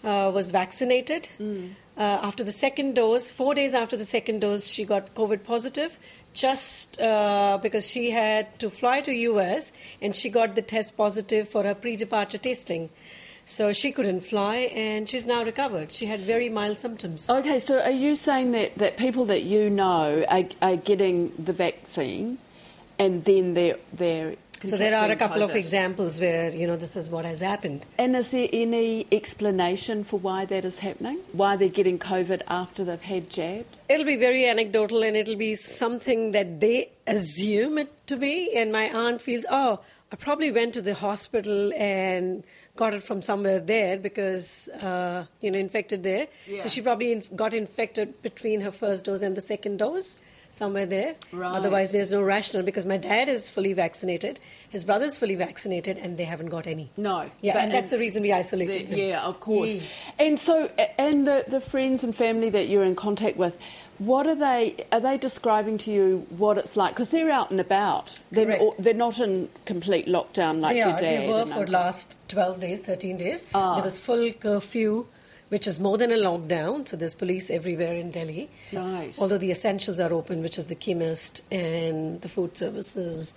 uh, 0.04 0.32
was 0.34 0.50
vaccinated. 0.50 1.30
Uh, 1.98 2.20
after 2.24 2.44
the 2.44 2.52
second 2.52 2.96
dose, 2.96 3.30
four 3.30 3.54
days 3.54 3.74
after 3.76 3.98
the 3.98 4.06
second 4.06 4.40
dose, 4.40 4.68
she 4.68 4.86
got 4.86 5.14
COVID 5.14 5.44
positive. 5.44 6.00
Just 6.34 7.00
uh, 7.02 7.60
because 7.62 7.90
she 7.90 8.12
had 8.12 8.58
to 8.60 8.70
fly 8.70 9.02
to 9.02 9.12
US 9.12 9.74
and 10.02 10.16
she 10.16 10.30
got 10.30 10.56
the 10.56 10.62
test 10.62 10.96
positive 10.96 11.50
for 11.50 11.64
her 11.64 11.76
pre-departure 11.76 12.38
testing, 12.38 12.90
so 13.46 13.74
she 13.74 13.92
couldn't 13.92 14.22
fly 14.22 14.56
and 14.74 15.10
she's 15.10 15.28
now 15.28 15.44
recovered. 15.44 15.92
She 15.92 16.06
had 16.06 16.22
very 16.22 16.48
mild 16.48 16.80
symptoms. 16.80 17.30
Okay, 17.30 17.60
so 17.60 17.82
are 17.82 17.92
you 17.92 18.16
saying 18.16 18.54
that, 18.54 18.78
that 18.78 18.98
people 18.98 19.26
that 19.26 19.44
you 19.44 19.70
know 19.70 20.24
are, 20.30 20.44
are 20.62 20.78
getting 20.78 21.34
the 21.38 21.54
vaccine 21.54 22.38
and 22.98 23.26
then 23.26 23.54
they're 23.56 23.78
they're 23.92 24.36
So 24.64 24.78
there 24.78 24.94
are 24.94 25.06
a 25.06 25.16
contracting 25.16 25.28
couple 25.28 25.44
of 25.44 25.56
examples 25.56 26.20
where 26.20 26.52
you 26.52 26.68
know 26.68 26.76
this 26.76 26.96
is 26.96 27.10
what 27.10 27.26
has 27.26 27.40
happened. 27.40 27.86
And 27.98 28.16
is 28.16 28.32
there 28.32 28.48
any 28.54 29.08
explanation 29.12 30.04
for 30.04 30.20
why 30.20 30.46
that 30.46 30.66
is 30.66 30.80
happening? 30.80 31.20
Why 31.34 31.56
they're 31.56 31.70
getting 31.70 32.00
COVID 32.00 32.42
after 32.48 32.84
they've 32.84 33.02
had 33.02 33.30
jabs? 33.30 33.82
It'll 33.90 34.06
be 34.06 34.18
very 34.18 34.46
anecdotal 34.48 35.04
and 35.04 35.18
it'll 35.18 35.36
be 35.36 35.56
something 35.56 36.32
that 36.32 36.60
they 36.60 36.92
assume 37.08 37.78
it 37.78 37.92
to 38.08 38.18
be. 38.18 38.56
And 38.56 38.72
my 38.72 38.86
aunt 38.90 39.22
feels, 39.22 39.46
oh, 39.50 39.80
I 40.12 40.16
probably 40.16 40.52
went 40.52 40.74
to 40.74 40.82
the 40.82 40.94
hospital 40.94 41.72
and 41.74 42.44
got 42.76 42.94
it 42.94 43.04
from 43.04 43.22
somewhere 43.22 43.60
there 43.60 43.98
because, 43.98 44.68
uh, 44.70 45.26
you 45.42 45.52
know, 45.52 45.58
infected 45.58 46.04
there. 46.04 46.28
Yeah. 46.48 46.60
So 46.60 46.70
she 46.70 46.82
probably 46.82 47.12
inf- 47.14 47.36
got 47.36 47.54
infected 47.54 48.22
between 48.22 48.62
her 48.62 48.72
first 48.72 49.06
dose 49.06 49.22
and 49.22 49.36
the 49.36 49.42
second 49.42 49.78
dose. 49.78 50.18
Somewhere 50.52 50.86
there. 50.86 51.16
Right. 51.32 51.56
Otherwise, 51.56 51.92
there's 51.92 52.12
no 52.12 52.22
rational 52.22 52.62
because 52.64 52.86
my 52.86 52.98
dad 52.98 53.30
is 53.30 53.50
fully 53.50 53.72
vaccinated, 53.74 54.40
his 54.70 54.84
brother's 54.84 55.18
fully 55.18 55.36
vaccinated, 55.36 55.98
and 55.98 56.18
they 56.18 56.26
haven't 56.26 56.48
got 56.50 56.68
any. 56.68 56.92
No. 56.98 57.30
Yeah, 57.42 57.54
but- 57.54 57.64
and 57.64 57.72
that's 57.74 57.90
the 57.90 57.98
reason 57.98 58.22
we 58.22 58.34
isolated 58.34 58.88
the- 58.88 58.96
them. 58.96 59.00
Yeah, 59.00 59.24
of 59.24 59.40
course. 59.40 59.74
Yeah. 59.74 59.82
And 60.20 60.38
so, 60.38 60.70
and 61.00 61.26
the, 61.26 61.46
the 61.48 61.62
friends 61.62 62.04
and 62.04 62.16
family 62.16 62.50
that 62.50 62.68
you're 62.68 62.84
in 62.84 62.96
contact 62.96 63.38
with, 63.38 63.58
what 63.98 64.28
are 64.28 64.36
they? 64.36 64.86
Are 64.92 65.00
they 65.00 65.18
describing 65.18 65.78
to 65.80 65.92
you 65.92 66.26
what 66.30 66.58
it's 66.58 66.76
like? 66.76 66.96
Because 66.96 67.12
they're 67.12 67.30
out 67.30 67.52
and 67.52 67.60
about. 67.60 68.20
They're, 68.32 68.58
not- 68.58 68.76
they're 68.78 68.94
not 68.94 69.20
in 69.20 69.48
complete 69.66 70.08
lockdown 70.08 70.60
like 70.60 70.76
yeah, 70.76 70.90
your 70.90 70.98
dad. 70.98 71.22
they 71.22 71.28
were 71.30 71.46
for 71.46 71.54
uncle. 71.60 71.72
last 71.74 72.18
12 72.28 72.60
days, 72.60 72.80
13 72.82 73.18
days. 73.18 73.48
Ah. 73.54 73.76
There 73.76 73.84
was 73.84 74.00
full 74.00 74.32
curfew, 74.34 75.06
which 75.52 75.68
is 75.68 75.80
more 75.82 75.98
than 75.98 76.12
a 76.14 76.16
lockdown. 76.16 76.88
So 76.88 76.96
there's 76.96 77.14
police 77.14 77.50
everywhere 77.50 77.94
in 77.94 78.10
Delhi. 78.12 78.50
Right. 78.72 79.14
Although 79.20 79.38
the 79.38 79.52
essentials 79.52 80.00
are 80.00 80.12
open, 80.14 80.42
which 80.42 80.58
is 80.58 80.68
the 80.68 80.76
chemist 80.76 81.44
and 81.52 82.22
the 82.22 82.30
food 82.30 82.56
services 82.56 83.34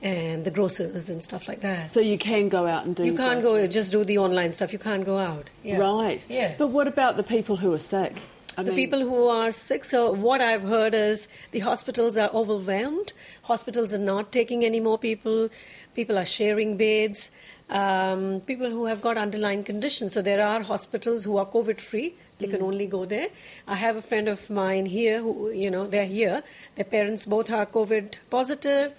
and 0.00 0.44
the 0.44 0.50
grocers 0.52 1.10
and 1.10 1.22
stuff 1.24 1.48
like 1.48 1.60
that. 1.62 1.90
So 1.90 1.98
you 2.00 2.18
can 2.18 2.48
go 2.48 2.66
out 2.68 2.86
and 2.86 2.94
do. 2.94 3.04
you 3.04 3.16
can't 3.16 3.42
go, 3.42 3.66
just 3.66 3.90
do 3.90 4.04
the 4.04 4.18
online 4.18 4.52
stuff. 4.52 4.72
You 4.72 4.78
can't 4.78 5.04
go 5.04 5.18
out. 5.18 5.50
Yeah. 5.64 5.78
Right. 5.78 6.24
Yeah. 6.28 6.54
But 6.56 6.68
what 6.68 6.86
about 6.86 7.16
the 7.16 7.24
people 7.24 7.56
who 7.56 7.74
are 7.74 7.80
sick? 7.80 8.14
I 8.56 8.62
the 8.62 8.70
mean- 8.70 8.76
people 8.76 9.00
who 9.00 9.26
are 9.26 9.50
sick. 9.50 9.84
So 9.84 10.12
what 10.12 10.40
I've 10.40 10.62
heard 10.62 10.94
is 10.94 11.26
the 11.50 11.60
hospitals 11.60 12.16
are 12.16 12.30
overwhelmed. 12.30 13.12
Hospitals 13.42 13.92
are 13.92 13.98
not 13.98 14.30
taking 14.30 14.64
any 14.64 14.78
more 14.78 14.98
people. 14.98 15.50
People 15.94 16.16
are 16.16 16.24
sharing 16.24 16.76
beds. 16.76 17.30
Um, 17.70 18.40
people 18.40 18.68
who 18.68 18.86
have 18.86 19.00
got 19.00 19.16
underlying 19.16 19.62
conditions. 19.62 20.12
So 20.12 20.22
there 20.22 20.44
are 20.44 20.60
hospitals 20.60 21.24
who 21.24 21.36
are 21.36 21.46
COVID 21.46 21.80
free. 21.80 22.14
They 22.38 22.48
can 22.48 22.62
only 22.62 22.86
go 22.86 23.04
there. 23.04 23.28
I 23.68 23.76
have 23.76 23.96
a 23.96 24.02
friend 24.02 24.26
of 24.26 24.50
mine 24.50 24.86
here 24.86 25.20
who, 25.20 25.50
you 25.50 25.70
know, 25.70 25.86
they're 25.86 26.06
here. 26.06 26.42
Their 26.74 26.86
parents 26.86 27.26
both 27.26 27.50
are 27.50 27.66
COVID 27.66 28.16
positive. 28.28 28.94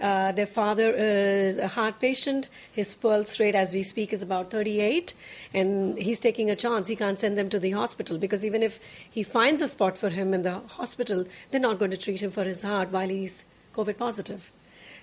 Uh, 0.00 0.32
their 0.32 0.46
father 0.46 0.94
is 0.94 1.58
a 1.58 1.68
heart 1.68 2.00
patient. 2.00 2.48
His 2.72 2.94
pulse 2.94 3.38
rate, 3.38 3.54
as 3.54 3.74
we 3.74 3.82
speak, 3.82 4.12
is 4.12 4.22
about 4.22 4.50
38, 4.50 5.12
and 5.52 5.98
he's 5.98 6.20
taking 6.20 6.50
a 6.50 6.56
chance. 6.56 6.86
He 6.86 6.96
can't 6.96 7.18
send 7.18 7.36
them 7.36 7.50
to 7.50 7.58
the 7.58 7.72
hospital 7.72 8.16
because 8.16 8.44
even 8.44 8.62
if 8.62 8.80
he 9.10 9.22
finds 9.22 9.60
a 9.60 9.68
spot 9.68 9.98
for 9.98 10.08
him 10.08 10.32
in 10.32 10.42
the 10.42 10.60
hospital, 10.60 11.26
they're 11.50 11.60
not 11.60 11.78
going 11.78 11.90
to 11.90 11.98
treat 11.98 12.22
him 12.22 12.30
for 12.30 12.44
his 12.44 12.62
heart 12.62 12.90
while 12.90 13.08
he's 13.08 13.44
COVID 13.74 13.98
positive. 13.98 14.50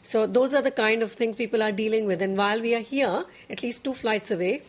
So 0.08 0.26
those 0.26 0.54
are 0.54 0.62
the 0.62 0.72
kind 0.72 1.04
of 1.04 1.12
things 1.12 1.36
people 1.36 1.62
are 1.62 1.74
dealing 1.74 2.06
with. 2.06 2.22
And 2.22 2.38
while 2.38 2.62
we 2.62 2.74
are 2.74 2.80
here, 2.80 3.26
at 3.50 3.62
least 3.62 3.84
two 3.84 3.94
flights 3.94 4.32
away, 4.32 4.62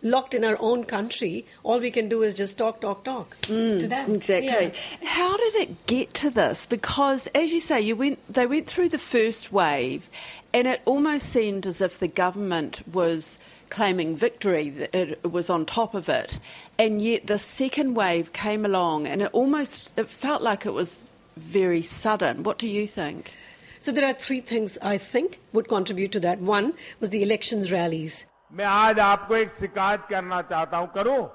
locked 0.00 0.32
in 0.32 0.44
our 0.44 0.56
own 0.60 0.84
country, 0.84 1.44
all 1.64 1.80
we 1.80 1.90
can 1.90 2.08
do 2.08 2.22
is 2.22 2.36
just 2.36 2.56
talk, 2.56 2.80
talk, 2.80 3.02
talk 3.02 3.36
mm, 3.42 3.80
to 3.80 3.88
them. 3.88 4.14
Exactly. 4.14 4.46
Yeah. 4.46 5.08
How 5.08 5.36
did 5.36 5.54
it 5.56 5.86
get 5.86 6.14
to 6.14 6.30
this? 6.30 6.66
Because, 6.66 7.26
as 7.34 7.52
you 7.52 7.58
say, 7.58 7.80
you 7.80 7.96
went. 7.96 8.20
They 8.32 8.46
went 8.46 8.68
through 8.68 8.90
the 8.90 8.98
first 8.98 9.52
wave, 9.52 10.08
and 10.54 10.68
it 10.68 10.82
almost 10.84 11.30
seemed 11.30 11.66
as 11.66 11.80
if 11.80 11.98
the 11.98 12.08
government 12.08 12.82
was 12.92 13.40
claiming 13.70 14.14
victory. 14.14 14.88
It 14.92 15.24
was 15.24 15.50
on 15.50 15.66
top 15.66 15.94
of 15.94 16.08
it, 16.08 16.38
and 16.78 17.02
yet 17.02 17.26
the 17.26 17.38
second 17.38 17.94
wave 17.94 18.32
came 18.32 18.64
along, 18.64 19.08
and 19.08 19.20
it 19.20 19.30
almost 19.32 19.92
it 19.96 20.08
felt 20.08 20.42
like 20.42 20.64
it 20.64 20.74
was 20.74 21.10
very 21.36 21.82
sudden. 21.82 22.44
What 22.44 22.58
do 22.58 22.68
you 22.68 22.86
think? 22.86 23.34
So 23.79 23.91
there 23.91 24.05
are 24.07 24.13
three 24.13 24.41
things 24.41 24.77
I 24.81 24.97
think 24.97 25.39
would 25.53 25.67
contribute 25.67 26.11
to 26.11 26.19
that. 26.21 26.39
One 26.39 26.73
was 26.99 27.09
the 27.09 27.23
elections 27.23 27.71
rallies. 27.71 28.25
मैं 28.53 28.65
आज 28.65 28.99
आपको 28.99 29.35
एक 29.35 29.49
शिकायत 29.49 30.05
करना 30.09 30.41
चाहता 30.51 30.77
हूं 30.77 30.87
करूं 30.97 31.29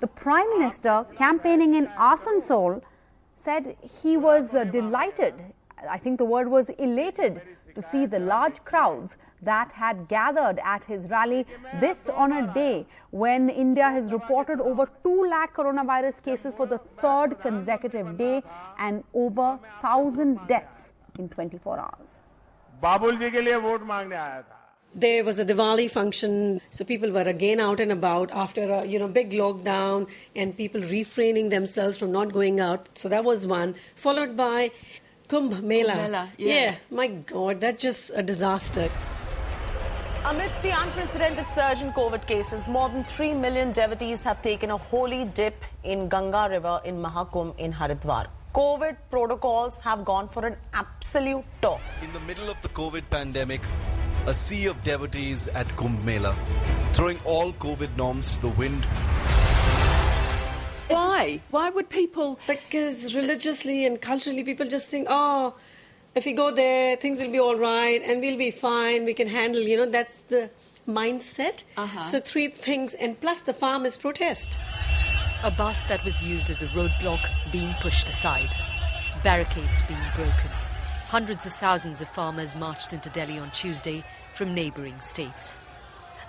The 0.00 0.08
Prime 0.08 0.50
Minister, 0.58 1.06
campaigning 1.16 1.74
in 1.74 1.86
Asansol, 2.06 2.82
said 3.44 3.76
he 4.02 4.16
was 4.16 4.52
uh, 4.52 4.64
delighted, 4.64 5.34
I 5.88 5.98
think 5.98 6.18
the 6.18 6.24
word 6.24 6.48
was 6.48 6.66
elated, 6.78 7.40
to 7.74 7.82
see 7.92 8.06
the 8.06 8.18
large 8.18 8.62
crowds 8.64 9.14
that 9.42 9.70
had 9.72 10.08
gathered 10.08 10.58
at 10.64 10.84
his 10.84 11.08
rally. 11.10 11.46
This 11.80 11.98
on 12.14 12.32
a 12.32 12.52
day 12.54 12.86
when 13.10 13.50
India 13.50 13.90
has 13.90 14.12
reported 14.12 14.60
over 14.60 14.88
2 15.02 15.28
lakh 15.30 15.54
coronavirus 15.54 16.22
cases 16.24 16.54
for 16.56 16.66
the 16.66 16.78
third 17.00 17.40
consecutive 17.42 18.16
day 18.18 18.42
and 18.78 19.04
over 19.12 19.58
1,000 19.80 20.38
deaths 20.48 20.77
in 21.18 21.28
24 21.28 21.78
hours. 21.78 22.10
बाबुल 22.82 23.16
जी 23.18 23.30
के 23.30 23.40
लिए 23.40 23.56
vote 23.70 23.82
मांगने 23.92 24.16
आया 24.16 24.40
था 24.42 24.60
There 25.02 25.24
was 25.26 25.40
a 25.40 25.44
Diwali 25.44 25.90
function, 25.90 26.34
so 26.70 26.84
people 26.88 27.10
were 27.10 27.28
again 27.30 27.60
out 27.60 27.80
and 27.84 27.90
about 27.90 28.30
after 28.42 28.66
a 28.74 28.84
you 28.90 28.98
know 29.02 29.08
big 29.08 29.32
lockdown, 29.38 30.04
and 30.36 30.56
people 30.56 30.84
refraining 30.90 31.48
themselves 31.54 31.96
from 31.96 32.12
not 32.12 32.32
going 32.36 32.60
out. 32.66 32.86
So 33.00 33.08
that 33.14 33.24
was 33.24 33.46
one, 33.52 33.74
followed 33.96 34.36
by 34.36 34.70
Kumbh 35.28 35.56
Mela. 35.72 35.96
Kumbh 35.96 36.04
Mela, 36.04 36.22
yeah. 36.38 36.76
my 37.00 37.08
God, 37.32 37.60
that's 37.60 37.82
just 37.82 38.12
a 38.14 38.22
disaster. 38.22 38.88
Amidst 40.26 40.62
the 40.62 40.70
unprecedented 40.82 41.50
surge 41.50 41.82
in 41.82 41.92
COVID 41.92 42.26
cases, 42.28 42.68
more 42.68 42.88
than 42.88 43.02
3 43.04 43.34
million 43.34 43.72
devotees 43.72 44.22
have 44.22 44.40
taken 44.42 44.70
a 44.70 44.76
holy 44.76 45.24
dip 45.24 45.64
in 45.82 46.08
Ganga 46.08 46.48
River 46.48 46.80
in 46.84 47.02
Mahakumbh 47.02 47.58
in 47.58 47.72
Haridwar. 47.72 48.26
COVID 48.59 48.97
protocols 49.09 49.79
have 49.79 50.03
gone 50.03 50.27
for 50.27 50.45
an 50.45 50.57
absolute 50.73 51.45
toss. 51.61 52.03
In 52.03 52.11
the 52.11 52.19
middle 52.19 52.49
of 52.49 52.59
the 52.59 52.67
COVID 52.67 53.03
pandemic, 53.09 53.61
a 54.27 54.33
sea 54.33 54.65
of 54.65 54.83
devotees 54.83 55.47
at 55.47 55.65
Kumbh 55.77 56.03
Mela, 56.03 56.35
throwing 56.91 57.17
all 57.23 57.53
COVID 57.53 57.95
norms 57.95 58.31
to 58.31 58.41
the 58.41 58.49
wind. 58.49 58.83
Why? 60.89 61.39
Why 61.51 61.69
would 61.69 61.87
people? 61.89 62.37
Because 62.47 63.15
religiously 63.15 63.85
and 63.85 64.01
culturally, 64.01 64.43
people 64.43 64.67
just 64.67 64.89
think, 64.89 65.07
oh, 65.09 65.55
if 66.13 66.25
we 66.25 66.33
go 66.33 66.51
there, 66.51 66.97
things 66.97 67.17
will 67.17 67.31
be 67.31 67.39
all 67.39 67.55
right 67.55 68.01
and 68.03 68.19
we'll 68.19 68.37
be 68.37 68.51
fine. 68.51 69.05
We 69.05 69.13
can 69.13 69.29
handle, 69.29 69.61
you 69.61 69.77
know, 69.77 69.85
that's 69.85 70.23
the 70.23 70.49
mindset. 70.85 71.63
Uh-huh. 71.77 72.03
So, 72.03 72.19
three 72.19 72.49
things, 72.49 72.93
and 72.93 73.17
plus 73.21 73.41
the 73.43 73.53
farmers' 73.53 73.95
protest. 73.95 74.59
A 75.41 75.49
bus 75.49 75.85
that 75.85 76.03
was 76.03 76.21
used 76.21 76.49
as 76.49 76.61
a 76.61 76.67
roadblock 76.67 77.25
being 77.49 77.73
pushed 77.79 78.09
aside, 78.09 78.49
barricades 79.23 79.81
being 79.83 79.97
broken. 80.13 80.51
Hundreds 81.07 81.45
of 81.45 81.53
thousands 81.53 82.01
of 82.01 82.09
farmers 82.09 82.57
marched 82.57 82.91
into 82.91 83.09
Delhi 83.09 83.39
on 83.39 83.49
Tuesday 83.51 84.03
from 84.33 84.53
neighbouring 84.53 84.99
states. 84.99 85.57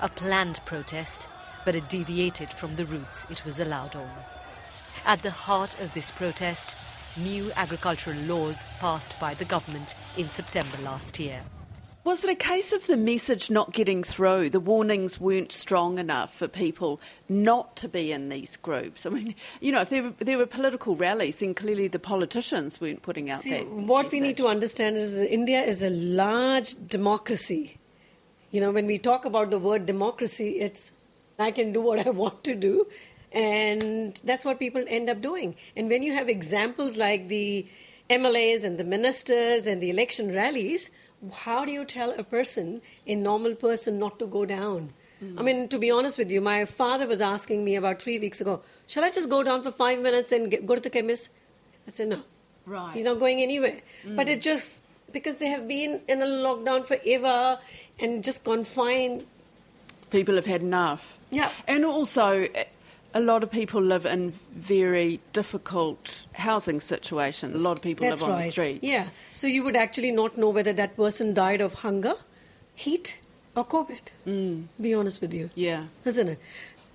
A 0.00 0.09
planned 0.09 0.61
protest, 0.64 1.29
but 1.64 1.75
it 1.75 1.88
deviated 1.88 2.52
from 2.52 2.76
the 2.76 2.87
routes 2.87 3.26
it 3.29 3.45
was 3.45 3.59
allowed 3.59 3.97
on. 3.97 4.11
At 5.05 5.23
the 5.23 5.33
heart 5.33 5.81
of 5.81 5.93
this 5.93 6.12
protest, 6.12 6.76
new 7.17 7.50
agricultural 7.57 8.17
laws 8.17 8.64
passed 8.79 9.19
by 9.19 9.35
the 9.35 9.45
government 9.45 9.97
in 10.17 10.31
September 10.31 10.79
last 10.85 11.19
year. 11.19 11.43
Was 12.02 12.25
it 12.25 12.30
a 12.30 12.35
case 12.35 12.73
of 12.73 12.87
the 12.87 12.97
message 12.97 13.50
not 13.50 13.75
getting 13.75 14.02
through? 14.02 14.49
The 14.50 14.61
warnings 14.61 15.21
weren't 15.21 15.52
strong 15.52 15.99
enough 15.99 16.35
for 16.35 16.49
people 16.49 16.99
not 17.28 17.76
to 17.76 17.88
be 17.88 18.11
in 18.11 18.30
these 18.30 18.57
groups. 18.57 19.04
I 19.04 19.11
mean, 19.11 19.35
you 19.61 19.71
know, 19.71 19.83
if 19.83 19.90
there 19.90 20.04
were, 20.04 20.14
there 20.19 20.38
were 20.38 20.47
political 20.47 20.97
rallies, 20.97 21.40
then 21.40 21.52
clearly 21.54 21.88
the 21.88 21.99
politicians 21.99 22.80
weren't 22.80 23.02
putting 23.02 23.28
out 23.28 23.42
See, 23.42 23.50
that. 23.50 23.69
what 23.69 24.04
message. 24.04 24.12
we 24.21 24.26
need 24.26 24.37
to 24.38 24.47
understand 24.49 24.97
is 24.97 25.16
that 25.16 25.30
India 25.30 25.61
is 25.61 25.83
a 25.83 25.90
large 25.90 26.75
democracy. 26.88 27.76
You 28.50 28.62
know, 28.62 28.71
when 28.71 28.87
we 28.87 28.99
talk 28.99 29.26
about 29.26 29.50
the 29.50 29.59
word 29.59 29.85
democracy, 29.85 30.59
it's 30.59 30.95
I 31.38 31.50
can 31.50 31.73
do 31.73 31.83
what 31.83 32.07
I 32.07 32.11
want 32.23 32.42
to 32.45 32.54
do, 32.54 32.87
and 33.30 34.19
that's 34.25 34.45
what 34.45 34.59
people 34.59 34.83
end 34.88 35.11
up 35.11 35.21
doing. 35.21 35.54
And 35.76 35.90
when 35.90 36.02
you 36.02 36.14
have 36.14 36.30
examples 36.30 36.97
like 36.97 37.28
the 37.28 37.66
MLAs 38.09 38.64
and 38.64 38.78
the 38.78 38.85
ministers 38.85 39.66
and 39.66 39.83
the 39.83 39.90
election 39.90 40.35
rallies, 40.35 40.90
how 41.33 41.65
do 41.65 41.73
you 41.73 41.85
tell 41.85 42.11
a 42.12 42.25
person, 42.25 42.83
a 43.07 43.15
normal 43.15 43.55
person, 43.55 43.99
not 43.99 44.19
to 44.19 44.27
go 44.27 44.45
down? 44.45 44.93
I 45.37 45.43
mean, 45.43 45.69
to 45.69 45.79
be 45.79 45.91
honest 45.91 46.17
with 46.17 46.31
you, 46.31 46.41
my 46.41 46.65
father 46.65 47.07
was 47.07 47.21
asking 47.21 47.62
me 47.62 47.77
about 47.77 48.00
three 48.00 48.19
weeks 48.19 48.41
ago, 48.41 48.62
shall 48.87 49.05
I 49.05 49.11
just 49.11 49.29
go 49.29 49.43
down 49.43 49.61
for 49.62 49.71
five 49.71 50.00
minutes 50.00 50.33
and 50.33 50.50
get, 50.50 50.65
go 50.65 50.75
to 50.77 50.81
the 50.81 50.89
chemist? 50.89 51.29
I 51.87 51.91
said, 51.91 52.09
no. 52.09 52.23
Right. 52.65 52.97
You're 52.97 53.05
not 53.05 53.19
going 53.19 53.41
anywhere. 53.41 53.81
But 54.07 54.31
it 54.31 54.41
just, 54.41 54.81
because 55.12 55.37
they 55.37 55.49
have 55.49 55.69
been 55.69 56.00
in 56.09 56.23
a 56.23 56.25
lockdown 56.25 56.87
forever 56.87 57.59
and 57.99 58.25
just 58.25 58.45
confined. 58.45 59.27
People 60.09 60.37
have 60.37 60.47
had 60.47 60.62
enough. 60.62 61.19
Yeah. 61.31 61.50
And 61.69 61.85
also, 61.85 62.49
a 63.14 63.21
lot 63.21 63.43
of 63.43 63.50
people 63.50 63.83
live 63.83 64.07
in 64.07 64.33
very 64.55 65.21
difficult 65.33 66.26
housing 66.33 66.81
situations. 66.81 67.61
A 67.61 67.64
lot 67.69 67.79
of 67.79 67.83
people 67.83 68.09
That's 68.09 68.23
live 68.23 68.31
on 68.31 68.40
the 68.40 68.49
streets. 68.49 68.81
Yeah. 68.83 69.09
So 69.33 69.47
you 69.47 69.64
would 69.64 69.76
actually 69.76 70.12
not 70.12 70.38
know 70.38 70.49
whether 70.49 70.73
that 70.73 70.97
person 70.97 71.35
died 71.35 71.61
of 71.61 71.75
hunger, 71.75 72.14
heat, 72.75 73.19
or 73.57 73.64
COVID. 73.64 74.02
Mm. 74.26 74.67
Be 74.81 74.95
honest 74.95 75.21
with 75.21 75.35
you. 75.35 75.50
Yeah. 75.55 75.87
Isn't 76.05 76.29
it? 76.29 76.38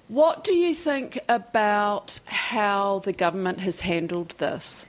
What 0.07 0.43
do 0.43 0.53
you 0.53 0.75
think 0.75 1.19
about 1.27 2.19
how 2.25 2.99
the 2.99 3.13
government 3.13 3.59
has 3.61 3.79
handled 3.79 4.35
this? 4.37 4.85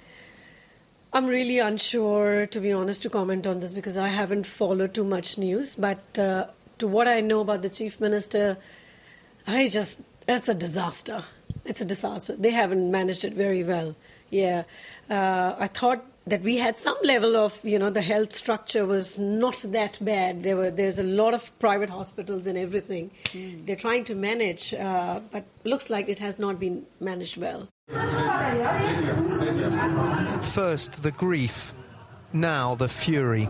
I'm 1.12 1.26
really 1.26 1.58
unsure, 1.58 2.46
to 2.46 2.60
be 2.60 2.72
honest, 2.72 3.02
to 3.04 3.10
comment 3.10 3.46
on 3.46 3.60
this 3.60 3.72
because 3.72 3.96
I 3.96 4.08
haven't 4.08 4.46
followed 4.46 4.92
too 4.92 5.04
much 5.04 5.38
news. 5.38 5.74
But 5.74 6.18
uh, 6.18 6.48
to 6.78 6.86
what 6.86 7.08
I 7.08 7.20
know 7.20 7.40
about 7.40 7.62
the 7.62 7.70
chief 7.70 7.98
minister, 7.98 8.58
I 9.46 9.68
just, 9.68 10.02
it's 10.28 10.48
a 10.48 10.54
disaster. 10.54 11.24
It's 11.64 11.80
a 11.80 11.84
disaster. 11.84 12.36
They 12.36 12.50
haven't 12.50 12.90
managed 12.90 13.24
it 13.24 13.34
very 13.34 13.64
well. 13.64 13.96
Yeah. 14.30 14.64
Uh, 15.08 15.54
I 15.58 15.66
thought 15.66 16.04
that 16.26 16.42
we 16.42 16.56
had 16.56 16.76
some 16.76 16.96
level 17.04 17.36
of, 17.36 17.60
you 17.64 17.78
know, 17.78 17.90
the 17.90 18.02
health 18.02 18.32
structure 18.32 18.84
was 18.84 19.18
not 19.18 19.58
that 19.68 19.98
bad. 20.00 20.42
There 20.42 20.56
were, 20.56 20.70
there's 20.70 20.98
a 20.98 21.04
lot 21.04 21.34
of 21.34 21.56
private 21.60 21.88
hospitals 21.88 22.46
and 22.48 22.58
everything. 22.58 23.12
They're 23.64 23.76
trying 23.76 24.04
to 24.04 24.14
manage, 24.16 24.74
uh, 24.74 25.20
but 25.30 25.44
looks 25.62 25.88
like 25.88 26.08
it 26.08 26.18
has 26.18 26.38
not 26.38 26.58
been 26.58 26.86
managed 26.98 27.36
well. 27.36 27.68
First, 30.42 31.02
the 31.04 31.12
grief, 31.16 31.72
now 32.32 32.74
the 32.74 32.88
fury. 32.88 33.48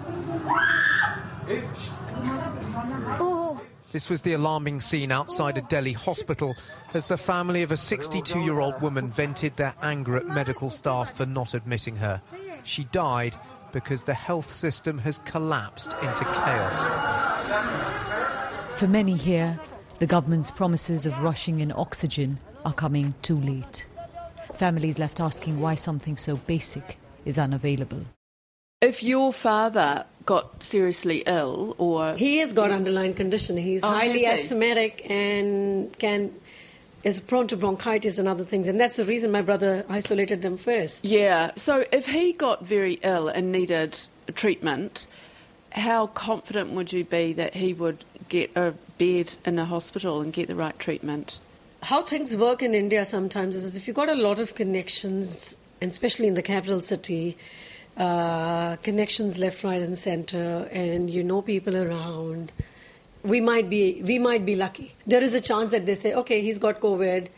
This 3.92 4.10
was 4.10 4.22
the 4.22 4.32
alarming 4.32 4.80
scene 4.80 5.12
outside 5.12 5.56
a 5.56 5.62
Delhi 5.62 5.92
hospital 5.92 6.54
as 6.92 7.06
the 7.06 7.16
family 7.16 7.62
of 7.62 7.72
a 7.72 7.76
62 7.76 8.40
year 8.40 8.60
old 8.60 8.80
woman 8.82 9.08
vented 9.08 9.56
their 9.56 9.74
anger 9.82 10.16
at 10.16 10.26
medical 10.26 10.70
staff 10.70 11.16
for 11.16 11.24
not 11.24 11.54
admitting 11.54 11.96
her. 11.96 12.20
She 12.64 12.84
died 12.84 13.36
because 13.72 14.02
the 14.02 14.14
health 14.14 14.50
system 14.50 14.98
has 14.98 15.18
collapsed 15.18 15.92
into 16.02 16.24
chaos. 16.24 16.86
For 18.78 18.88
many 18.88 19.16
here, 19.16 19.58
the 19.98 20.06
government's 20.06 20.50
promises 20.50 21.06
of 21.06 21.22
rushing 21.22 21.60
in 21.60 21.72
oxygen 21.72 22.38
are 22.64 22.72
coming 22.72 23.14
too 23.22 23.40
late. 23.40 23.86
Families 24.54 24.98
left 24.98 25.20
asking 25.20 25.60
why 25.60 25.74
something 25.74 26.16
so 26.16 26.36
basic 26.36 26.98
is 27.24 27.38
unavailable. 27.38 28.04
If 28.80 29.02
your 29.02 29.32
father 29.32 30.04
got 30.26 30.62
seriously 30.62 31.22
ill 31.26 31.74
or. 31.78 32.14
He 32.14 32.38
has 32.38 32.52
got 32.52 32.70
underlying 32.70 33.14
condition. 33.14 33.56
He's 33.56 33.82
Oh, 33.82 33.88
highly 33.88 34.26
asthmatic 34.26 35.08
and 35.08 35.96
can 35.98 36.34
is 37.04 37.20
prone 37.20 37.46
to 37.46 37.56
bronchitis 37.56 38.18
and 38.18 38.26
other 38.26 38.44
things. 38.44 38.66
And 38.66 38.80
that's 38.80 38.96
the 38.96 39.04
reason 39.04 39.30
my 39.30 39.40
brother 39.40 39.84
isolated 39.88 40.42
them 40.42 40.56
first. 40.56 41.04
Yeah, 41.04 41.52
so 41.54 41.84
if 41.92 42.06
he 42.06 42.32
got 42.32 42.66
very 42.66 42.94
ill 43.04 43.28
and 43.28 43.52
needed 43.52 43.96
treatment, 44.34 45.06
how 45.70 46.08
confident 46.08 46.70
would 46.72 46.92
you 46.92 47.04
be 47.04 47.32
that 47.34 47.54
he 47.54 47.72
would 47.72 48.04
get 48.28 48.50
a 48.56 48.74
bed 48.98 49.36
in 49.44 49.56
a 49.56 49.64
hospital 49.64 50.20
and 50.20 50.32
get 50.32 50.48
the 50.48 50.56
right 50.56 50.76
treatment? 50.80 51.38
How 51.82 52.02
things 52.02 52.36
work 52.36 52.60
in 52.60 52.74
India 52.74 53.04
sometimes 53.04 53.54
is 53.54 53.76
if 53.76 53.86
you've 53.86 53.94
got 53.94 54.08
a 54.08 54.14
lot 54.14 54.40
of 54.40 54.56
connections, 54.56 55.56
and 55.80 55.92
especially 55.92 56.26
in 56.26 56.34
the 56.34 56.42
capital 56.42 56.80
city, 56.80 57.36
uh, 57.96 58.76
connections 58.76 59.38
left, 59.38 59.64
right, 59.64 59.82
and 59.82 59.98
center, 59.98 60.68
and 60.72 61.10
you 61.10 61.22
know 61.24 61.42
people 61.42 61.76
around. 61.76 62.52
we 63.26 63.40
might 63.40 63.68
be 63.68 64.00
we 64.02 64.18
might 64.18 64.44
be 64.46 64.54
lucky. 64.54 64.94
There 65.06 65.22
is 65.22 65.34
a 65.34 65.40
chance 65.40 65.72
that 65.72 65.86
they 65.86 65.94
say, 65.94 66.14
okay, 66.14 66.40
he's 66.42 66.58
got 66.58 66.80
COVID, 66.80 67.28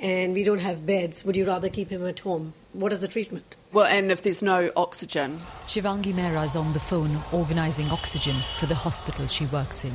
and 0.00 0.34
we 0.34 0.44
don't 0.44 0.58
have 0.58 0.84
beds. 0.86 1.24
Would 1.24 1.36
you 1.36 1.46
rather 1.46 1.68
keep 1.68 1.90
him 1.90 2.06
at 2.06 2.18
home? 2.20 2.52
What 2.72 2.92
is 2.92 3.00
the 3.00 3.08
treatment? 3.08 3.56
Well, 3.72 3.86
and 3.86 4.12
if 4.12 4.22
there's 4.22 4.42
no 4.42 4.70
oxygen. 4.76 5.40
Shivangi 5.66 6.12
Mehra 6.14 6.44
is 6.44 6.54
on 6.56 6.72
the 6.72 6.80
phone 6.80 7.22
organising 7.32 7.88
oxygen 7.88 8.36
for 8.56 8.66
the 8.66 8.74
hospital 8.74 9.26
she 9.26 9.46
works 9.46 9.84
in. 9.84 9.94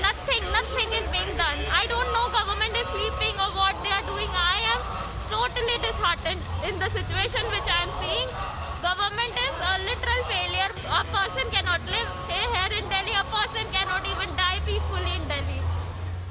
Nothing, 0.00 0.42
nothing 0.50 0.88
is 0.92 1.06
being 1.12 1.36
done. 1.36 1.60
I 1.70 1.86
don't 1.86 2.10
know 2.16 2.26
government 2.32 2.74
is 2.76 2.86
sleeping 2.88 3.36
or 3.38 3.50
what 3.60 3.76
they 3.84 3.90
are 3.90 4.06
doing. 4.08 4.28
I 4.32 4.58
am 4.74 4.80
totally 5.30 5.78
disheartened 5.84 6.42
in 6.64 6.78
the 6.78 6.90
situation 6.90 7.44
which 7.54 7.68
I 7.68 7.82
am 7.84 7.85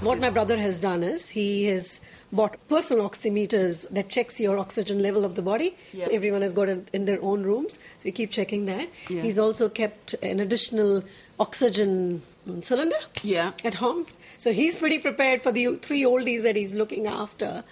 What 0.06 0.20
my 0.20 0.30
brother 0.30 0.58
has 0.58 0.80
done 0.80 1.04
is 1.04 1.30
he 1.30 1.66
has 1.66 2.02
bought 2.32 2.58
personal 2.68 3.10
oximeters 3.10 3.88
that 3.90 4.10
checks 4.10 4.40
your 4.40 4.58
oxygen 4.58 5.00
level 5.02 5.26
of 5.26 5.36
the 5.36 5.42
body. 5.42 5.76
Yep. 5.94 6.10
Everyone 6.12 6.42
has 6.42 6.54
got 6.54 6.70
it 6.70 6.90
in 6.94 7.06
their 7.06 7.22
own 7.22 7.44
rooms, 7.44 7.76
so 7.98 8.06
we 8.06 8.12
keep 8.12 8.32
checking 8.32 8.66
that. 8.66 8.90
Yeah. 9.10 9.22
He's 9.22 9.40
also 9.40 9.70
kept 9.70 10.14
an 10.22 10.40
additional 10.40 11.04
oxygen 11.40 12.22
mm, 12.48 12.64
cylinder 12.64 12.98
Yeah. 13.24 13.52
at 13.64 13.76
home. 13.76 14.06
So 14.38 14.54
he's 14.54 14.76
pretty 14.76 15.00
prepared 15.00 15.42
for 15.42 15.52
the 15.52 15.76
three 15.78 16.04
oldies 16.04 16.44
that 16.44 16.56
he's 16.56 16.76
looking 16.76 17.08
after. 17.08 17.64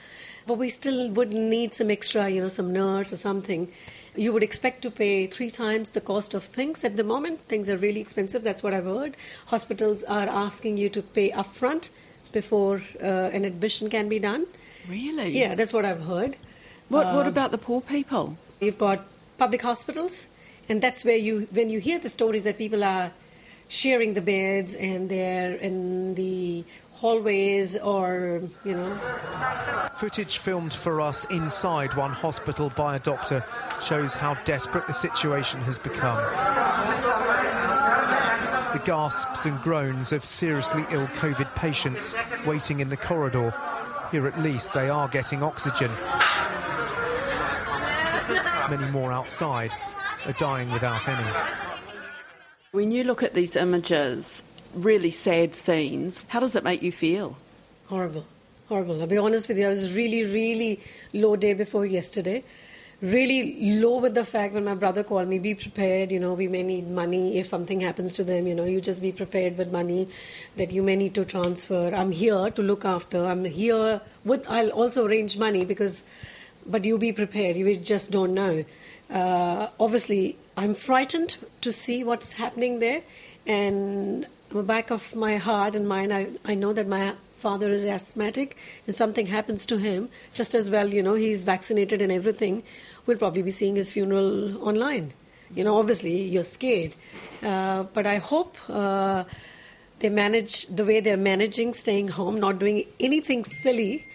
But 0.45 0.55
we 0.55 0.69
still 0.69 1.09
would 1.11 1.31
need 1.31 1.73
some 1.73 1.89
extra, 1.89 2.29
you 2.29 2.41
know, 2.41 2.49
some 2.49 2.73
nurse 2.73 3.13
or 3.13 3.15
something. 3.15 3.71
You 4.15 4.33
would 4.33 4.43
expect 4.43 4.81
to 4.83 4.91
pay 4.91 5.25
three 5.27 5.49
times 5.49 5.91
the 5.91 6.01
cost 6.01 6.33
of 6.33 6.43
things 6.43 6.83
at 6.83 6.97
the 6.97 7.03
moment. 7.03 7.47
Things 7.47 7.69
are 7.69 7.77
really 7.77 8.01
expensive. 8.01 8.43
That's 8.43 8.61
what 8.61 8.73
I've 8.73 8.85
heard. 8.85 9.15
Hospitals 9.47 10.03
are 10.03 10.27
asking 10.27 10.77
you 10.77 10.89
to 10.89 11.01
pay 11.01 11.31
upfront 11.31 11.89
before 12.33 12.81
uh, 13.01 13.05
an 13.37 13.45
admission 13.45 13.89
can 13.89 14.09
be 14.09 14.19
done. 14.19 14.45
Really? 14.89 15.37
Yeah, 15.39 15.55
that's 15.55 15.71
what 15.71 15.85
I've 15.85 16.01
heard. 16.01 16.35
What, 16.89 17.05
what 17.15 17.25
Um, 17.25 17.27
about 17.27 17.51
the 17.51 17.57
poor 17.57 17.79
people? 17.81 18.37
You've 18.59 18.77
got 18.77 19.05
public 19.37 19.61
hospitals, 19.61 20.27
and 20.67 20.81
that's 20.81 21.05
where 21.05 21.15
you, 21.15 21.47
when 21.51 21.69
you 21.69 21.79
hear 21.79 21.99
the 21.99 22.09
stories 22.09 22.43
that 22.43 22.57
people 22.57 22.83
are 22.83 23.11
sharing 23.69 24.13
the 24.13 24.21
beds 24.21 24.75
and 24.75 25.09
they're 25.09 25.55
in 25.55 26.15
the 26.15 26.65
hallways 26.91 27.77
or, 27.77 28.41
you 28.65 28.75
know. 28.75 28.93
Footage 29.95 30.37
filmed 30.37 30.73
for 30.73 31.01
us 31.01 31.25
inside 31.25 31.93
one 31.95 32.11
hospital 32.11 32.71
by 32.75 32.95
a 32.97 32.99
doctor 32.99 33.43
shows 33.83 34.15
how 34.15 34.35
desperate 34.45 34.85
the 34.87 34.93
situation 34.93 35.59
has 35.61 35.77
become. 35.77 36.17
The 38.73 38.79
gasps 38.79 39.45
and 39.45 39.59
groans 39.61 40.11
of 40.11 40.25
seriously 40.25 40.83
ill 40.89 41.05
COVID 41.05 41.53
patients 41.55 42.15
waiting 42.43 42.79
in 42.79 42.89
the 42.89 42.97
corridor. 42.97 43.53
Here 44.09 44.25
at 44.25 44.39
least 44.41 44.73
they 44.73 44.89
are 44.89 45.07
getting 45.07 45.43
oxygen. 45.43 45.91
Many 48.71 48.91
more 48.91 49.11
outside 49.11 49.71
are 50.25 50.33
dying 50.33 50.71
without 50.71 51.07
any. 51.07 51.23
When 52.71 52.91
you 52.91 53.03
look 53.03 53.21
at 53.21 53.35
these 53.35 53.55
images, 53.55 54.41
really 54.73 55.11
sad 55.11 55.53
scenes, 55.53 56.23
how 56.29 56.39
does 56.39 56.55
it 56.55 56.63
make 56.63 56.81
you 56.81 56.91
feel? 56.91 57.37
Horrible, 57.89 58.25
horrible. 58.69 58.99
I'll 59.01 59.07
be 59.07 59.17
honest 59.17 59.47
with 59.47 59.59
you, 59.59 59.67
I 59.67 59.69
was 59.69 59.93
really, 59.93 60.23
really 60.23 60.79
low 61.13 61.35
day 61.35 61.53
before 61.53 61.85
yesterday. 61.85 62.43
Really 63.03 63.81
low 63.81 63.97
with 63.97 64.13
the 64.15 64.23
fact 64.23 64.53
when 64.53 64.63
my 64.63 64.75
brother 64.75 65.03
called 65.03 65.27
me, 65.27 65.37
be 65.37 65.55
prepared, 65.55 66.09
you 66.09 66.21
know, 66.21 66.31
we 66.33 66.47
may 66.47 66.63
need 66.63 66.89
money 66.89 67.37
if 67.37 67.47
something 67.47 67.81
happens 67.81 68.13
to 68.13 68.23
them, 68.23 68.47
you 68.47 68.55
know, 68.55 68.63
you 68.63 68.79
just 68.79 69.01
be 69.01 69.11
prepared 69.11 69.57
with 69.57 69.73
money 69.73 70.07
that 70.55 70.71
you 70.71 70.81
may 70.81 70.95
need 70.95 71.13
to 71.15 71.25
transfer. 71.25 71.93
I'm 71.93 72.13
here 72.13 72.49
to 72.49 72.61
look 72.61 72.85
after. 72.85 73.25
I'm 73.25 73.43
here 73.43 73.99
with, 74.23 74.49
I'll 74.49 74.69
also 74.69 75.05
arrange 75.05 75.37
money 75.37 75.65
because, 75.65 76.03
but 76.65 76.85
you 76.85 76.97
be 76.97 77.11
prepared, 77.11 77.57
you 77.57 77.75
just 77.75 78.09
don't 78.09 78.33
know. 78.33 78.63
Uh, 79.09 79.67
obviously, 79.81 80.37
I'm 80.55 80.73
frightened 80.73 81.35
to 81.59 81.73
see 81.73 82.05
what's 82.05 82.31
happening 82.31 82.79
there, 82.79 83.01
and 83.45 84.27
the 84.47 84.63
back 84.63 84.91
of 84.91 85.13
my 85.13 85.35
heart 85.35 85.75
and 85.75 85.89
mind, 85.89 86.13
I, 86.13 86.27
I 86.45 86.55
know 86.55 86.71
that 86.71 86.87
my 86.87 87.15
father 87.35 87.69
is 87.69 87.83
asthmatic, 87.83 88.55
and 88.87 88.95
something 88.95 89.25
happens 89.25 89.65
to 89.65 89.77
him, 89.77 90.07
just 90.33 90.55
as 90.55 90.69
well, 90.69 90.93
you 90.93 91.03
know, 91.03 91.15
he's 91.15 91.43
vaccinated 91.43 92.01
and 92.01 92.09
everything, 92.09 92.63
we'll 93.05 93.17
probably 93.17 93.41
be 93.41 93.51
seeing 93.51 93.75
his 93.75 93.91
funeral 93.91 94.65
online. 94.67 95.13
You 95.55 95.63
know, 95.63 95.77
obviously, 95.77 96.23
you're 96.23 96.43
scared. 96.43 96.95
Uh, 97.41 97.83
but 97.83 98.07
I 98.07 98.17
hope 98.17 98.57
uh, 98.69 99.23
they 99.99 100.09
manage 100.09 100.67
the 100.67 100.85
way 100.85 100.99
they're 100.99 101.17
managing, 101.17 101.73
staying 101.73 102.07
home, 102.09 102.39
not 102.39 102.59
doing 102.59 102.85
anything 102.99 103.43
silly, 103.43 104.05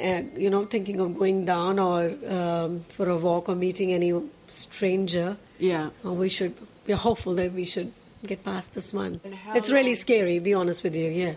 uh, 0.00 0.22
you 0.36 0.50
know, 0.50 0.64
thinking 0.64 1.00
of 1.00 1.16
going 1.18 1.44
down 1.44 1.78
or 1.78 2.12
um, 2.28 2.84
for 2.88 3.08
a 3.08 3.16
walk 3.16 3.48
or 3.48 3.54
meeting 3.54 3.92
any 3.92 4.12
stranger. 4.48 5.36
Yeah. 5.58 5.90
Uh, 6.04 6.12
we 6.12 6.28
should, 6.28 6.54
we're 6.86 6.96
hopeful 6.96 7.34
that 7.34 7.52
we 7.52 7.64
should 7.64 7.92
get 8.26 8.44
past 8.44 8.74
this 8.74 8.92
one. 8.92 9.20
It's 9.54 9.70
really 9.70 9.94
scary, 9.94 10.38
be 10.38 10.54
honest 10.54 10.82
with 10.82 10.96
you, 10.96 11.08
yeah. 11.10 11.34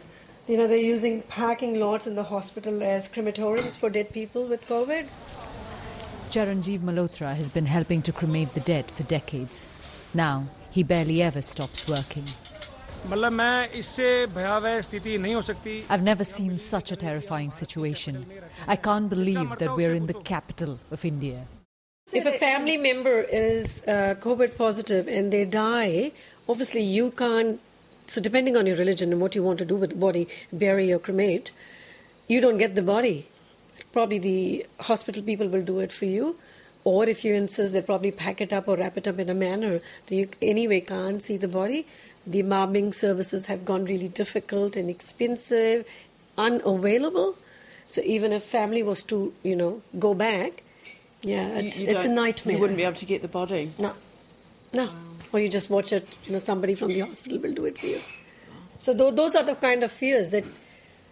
You 0.47 0.57
know, 0.57 0.67
they're 0.67 0.77
using 0.77 1.21
parking 1.23 1.79
lots 1.79 2.07
in 2.07 2.15
the 2.15 2.23
hospital 2.23 2.81
as 2.81 3.07
crematoriums 3.07 3.77
for 3.77 3.89
dead 3.89 4.11
people 4.11 4.45
with 4.45 4.67
COVID. 4.67 5.07
Charanjeev 6.31 6.79
Malhotra 6.79 7.35
has 7.35 7.49
been 7.49 7.65
helping 7.65 8.01
to 8.03 8.13
cremate 8.13 8.53
the 8.53 8.61
dead 8.61 8.89
for 8.89 9.03
decades. 9.03 9.67
Now, 10.13 10.47
he 10.69 10.81
barely 10.81 11.21
ever 11.21 11.41
stops 11.41 11.85
working. 11.89 12.25
I've 15.89 16.03
never 16.03 16.23
seen 16.23 16.57
such 16.57 16.91
a 16.93 16.95
terrifying 16.95 17.51
situation. 17.51 18.25
I 18.65 18.77
can't 18.77 19.09
believe 19.09 19.57
that 19.57 19.75
we're 19.75 19.93
in 19.93 20.05
the 20.05 20.13
capital 20.13 20.79
of 20.89 21.03
India. 21.03 21.47
If 22.13 22.25
a 22.25 22.31
family 22.31 22.77
member 22.77 23.19
is 23.19 23.81
uh, 23.85 24.15
COVID 24.21 24.55
positive 24.55 25.09
and 25.09 25.33
they 25.33 25.43
die, 25.43 26.13
obviously 26.47 26.81
you 26.81 27.11
can't, 27.11 27.59
so 28.07 28.21
depending 28.21 28.55
on 28.55 28.65
your 28.67 28.77
religion 28.77 29.11
and 29.11 29.19
what 29.19 29.35
you 29.35 29.43
want 29.43 29.59
to 29.59 29.65
do 29.65 29.75
with 29.75 29.89
the 29.89 29.97
body, 29.97 30.29
bury 30.53 30.93
or 30.93 30.99
cremate, 30.99 31.51
you 32.29 32.39
don't 32.39 32.57
get 32.57 32.75
the 32.75 32.81
body. 32.81 33.27
Probably 33.91 34.19
the 34.19 34.65
hospital 34.79 35.21
people 35.23 35.47
will 35.47 35.63
do 35.63 35.79
it 35.79 35.91
for 35.91 36.05
you. 36.05 36.37
Or 36.83 37.07
if 37.07 37.23
you 37.23 37.33
insist, 37.35 37.73
they 37.73 37.81
probably 37.81 38.11
pack 38.11 38.41
it 38.41 38.51
up 38.51 38.67
or 38.67 38.75
wrap 38.77 38.97
it 38.97 39.07
up 39.07 39.19
in 39.19 39.29
a 39.29 39.33
manner 39.35 39.81
that 40.07 40.15
you 40.15 40.29
anyway 40.41 40.81
can't 40.81 41.21
see 41.21 41.37
the 41.37 41.47
body. 41.47 41.85
The 42.25 42.39
embalming 42.39 42.91
services 42.93 43.45
have 43.47 43.65
gone 43.65 43.85
really 43.85 44.07
difficult 44.07 44.75
and 44.75 44.89
expensive, 44.89 45.85
unavailable. 46.37 47.37
So 47.87 48.01
even 48.03 48.31
if 48.31 48.43
family 48.43 48.83
was 48.83 49.03
to, 49.03 49.33
you 49.43 49.55
know, 49.55 49.81
go 49.99 50.13
back, 50.13 50.63
yeah, 51.21 51.47
it's, 51.59 51.79
You- 51.79 51.87
you 51.87 51.93
it's 51.95 52.03
a 52.05 52.09
nightmare. 52.09 52.55
You 52.55 52.61
wouldn't 52.61 52.77
be 52.77 52.83
able 52.83 52.95
to 52.95 53.05
get 53.05 53.21
the 53.21 53.27
body. 53.27 53.71
No, 53.77 53.93
no. 54.73 54.89
Or 55.33 55.39
you 55.39 55.47
just 55.49 55.69
watch 55.69 55.93
it. 55.93 56.07
You 56.25 56.33
know, 56.33 56.39
somebody 56.39 56.75
from 56.75 56.89
the 56.89 57.01
hospital 57.01 57.37
will 57.39 57.53
do 57.53 57.65
it 57.65 57.77
for 57.77 57.85
you. 57.87 58.01
So 58.79 58.93
tho- 58.93 59.11
those 59.11 59.35
are 59.35 59.43
the 59.43 59.55
kind 59.55 59.83
of 59.83 59.91
fears 59.91 60.31
that, 60.31 60.43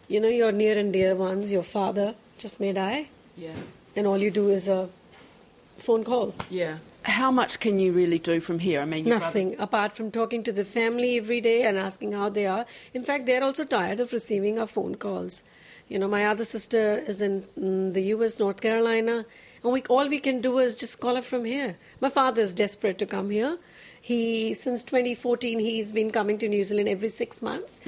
you 0.08 0.20
know, 0.20 0.28
your 0.30 0.52
near 0.52 0.78
and 0.78 0.92
dear 0.92 1.16
ones, 1.16 1.52
your 1.52 1.64
father 1.64 2.16
just 2.40 2.60
may 2.60 2.74
die, 2.74 3.10
Yeah. 3.38 3.56
and 3.96 4.08
all 4.08 4.18
you 4.18 4.32
do 4.32 4.50
is 4.50 4.68
a 4.68 4.90
phone 5.78 6.04
call. 6.04 6.34
Yeah. 6.50 6.78
How 7.04 7.32
much 7.32 7.60
can 7.60 7.80
you 7.80 7.92
really 7.94 8.20
do 8.20 8.40
from 8.42 8.60
here? 8.60 8.82
I 8.82 8.86
mean, 8.86 9.06
your 9.06 9.20
Nothing 9.20 9.56
apart 9.60 9.96
from 9.96 10.12
talking 10.12 10.44
to 10.44 10.52
the 10.52 10.66
family 10.66 11.18
every 11.18 11.42
day 11.42 11.64
and 11.64 11.78
asking 11.78 12.12
how 12.12 12.30
they 12.30 12.46
are. 12.46 12.66
In 12.94 13.04
fact, 13.04 13.26
they're 13.26 13.44
also 13.44 13.64
tired 13.64 14.00
of 14.00 14.12
receiving 14.12 14.60
our 14.60 14.68
phone 14.68 14.96
calls. 14.96 15.44
You 15.88 15.98
know, 15.98 16.08
my 16.08 16.26
other 16.26 16.46
sister 16.46 17.00
is 17.08 17.22
in 17.22 17.44
mm, 17.60 17.94
the 17.94 18.04
U.S., 18.16 18.40
North 18.40 18.62
Carolina, 18.62 19.26
and 19.64 19.74
we, 19.74 19.82
all 19.90 20.08
we 20.08 20.20
can 20.20 20.42
do 20.42 20.60
is 20.60 20.78
just 20.78 21.00
call 21.00 21.16
her 21.16 21.22
from 21.22 21.46
here. 21.46 21.78
My 22.00 22.10
father 22.10 22.42
is 22.42 22.54
desperate 22.54 22.98
to 23.00 23.06
come 23.06 23.30
here. 23.32 23.58
He 24.02 24.54
since 24.54 24.84
2014 24.84 25.60
he's 25.60 25.92
been 25.92 26.10
coming 26.12 26.38
to 26.40 26.48
New 26.48 26.64
Zealand 26.64 26.88
every 26.90 27.10
six 27.10 27.42
months, 27.42 27.82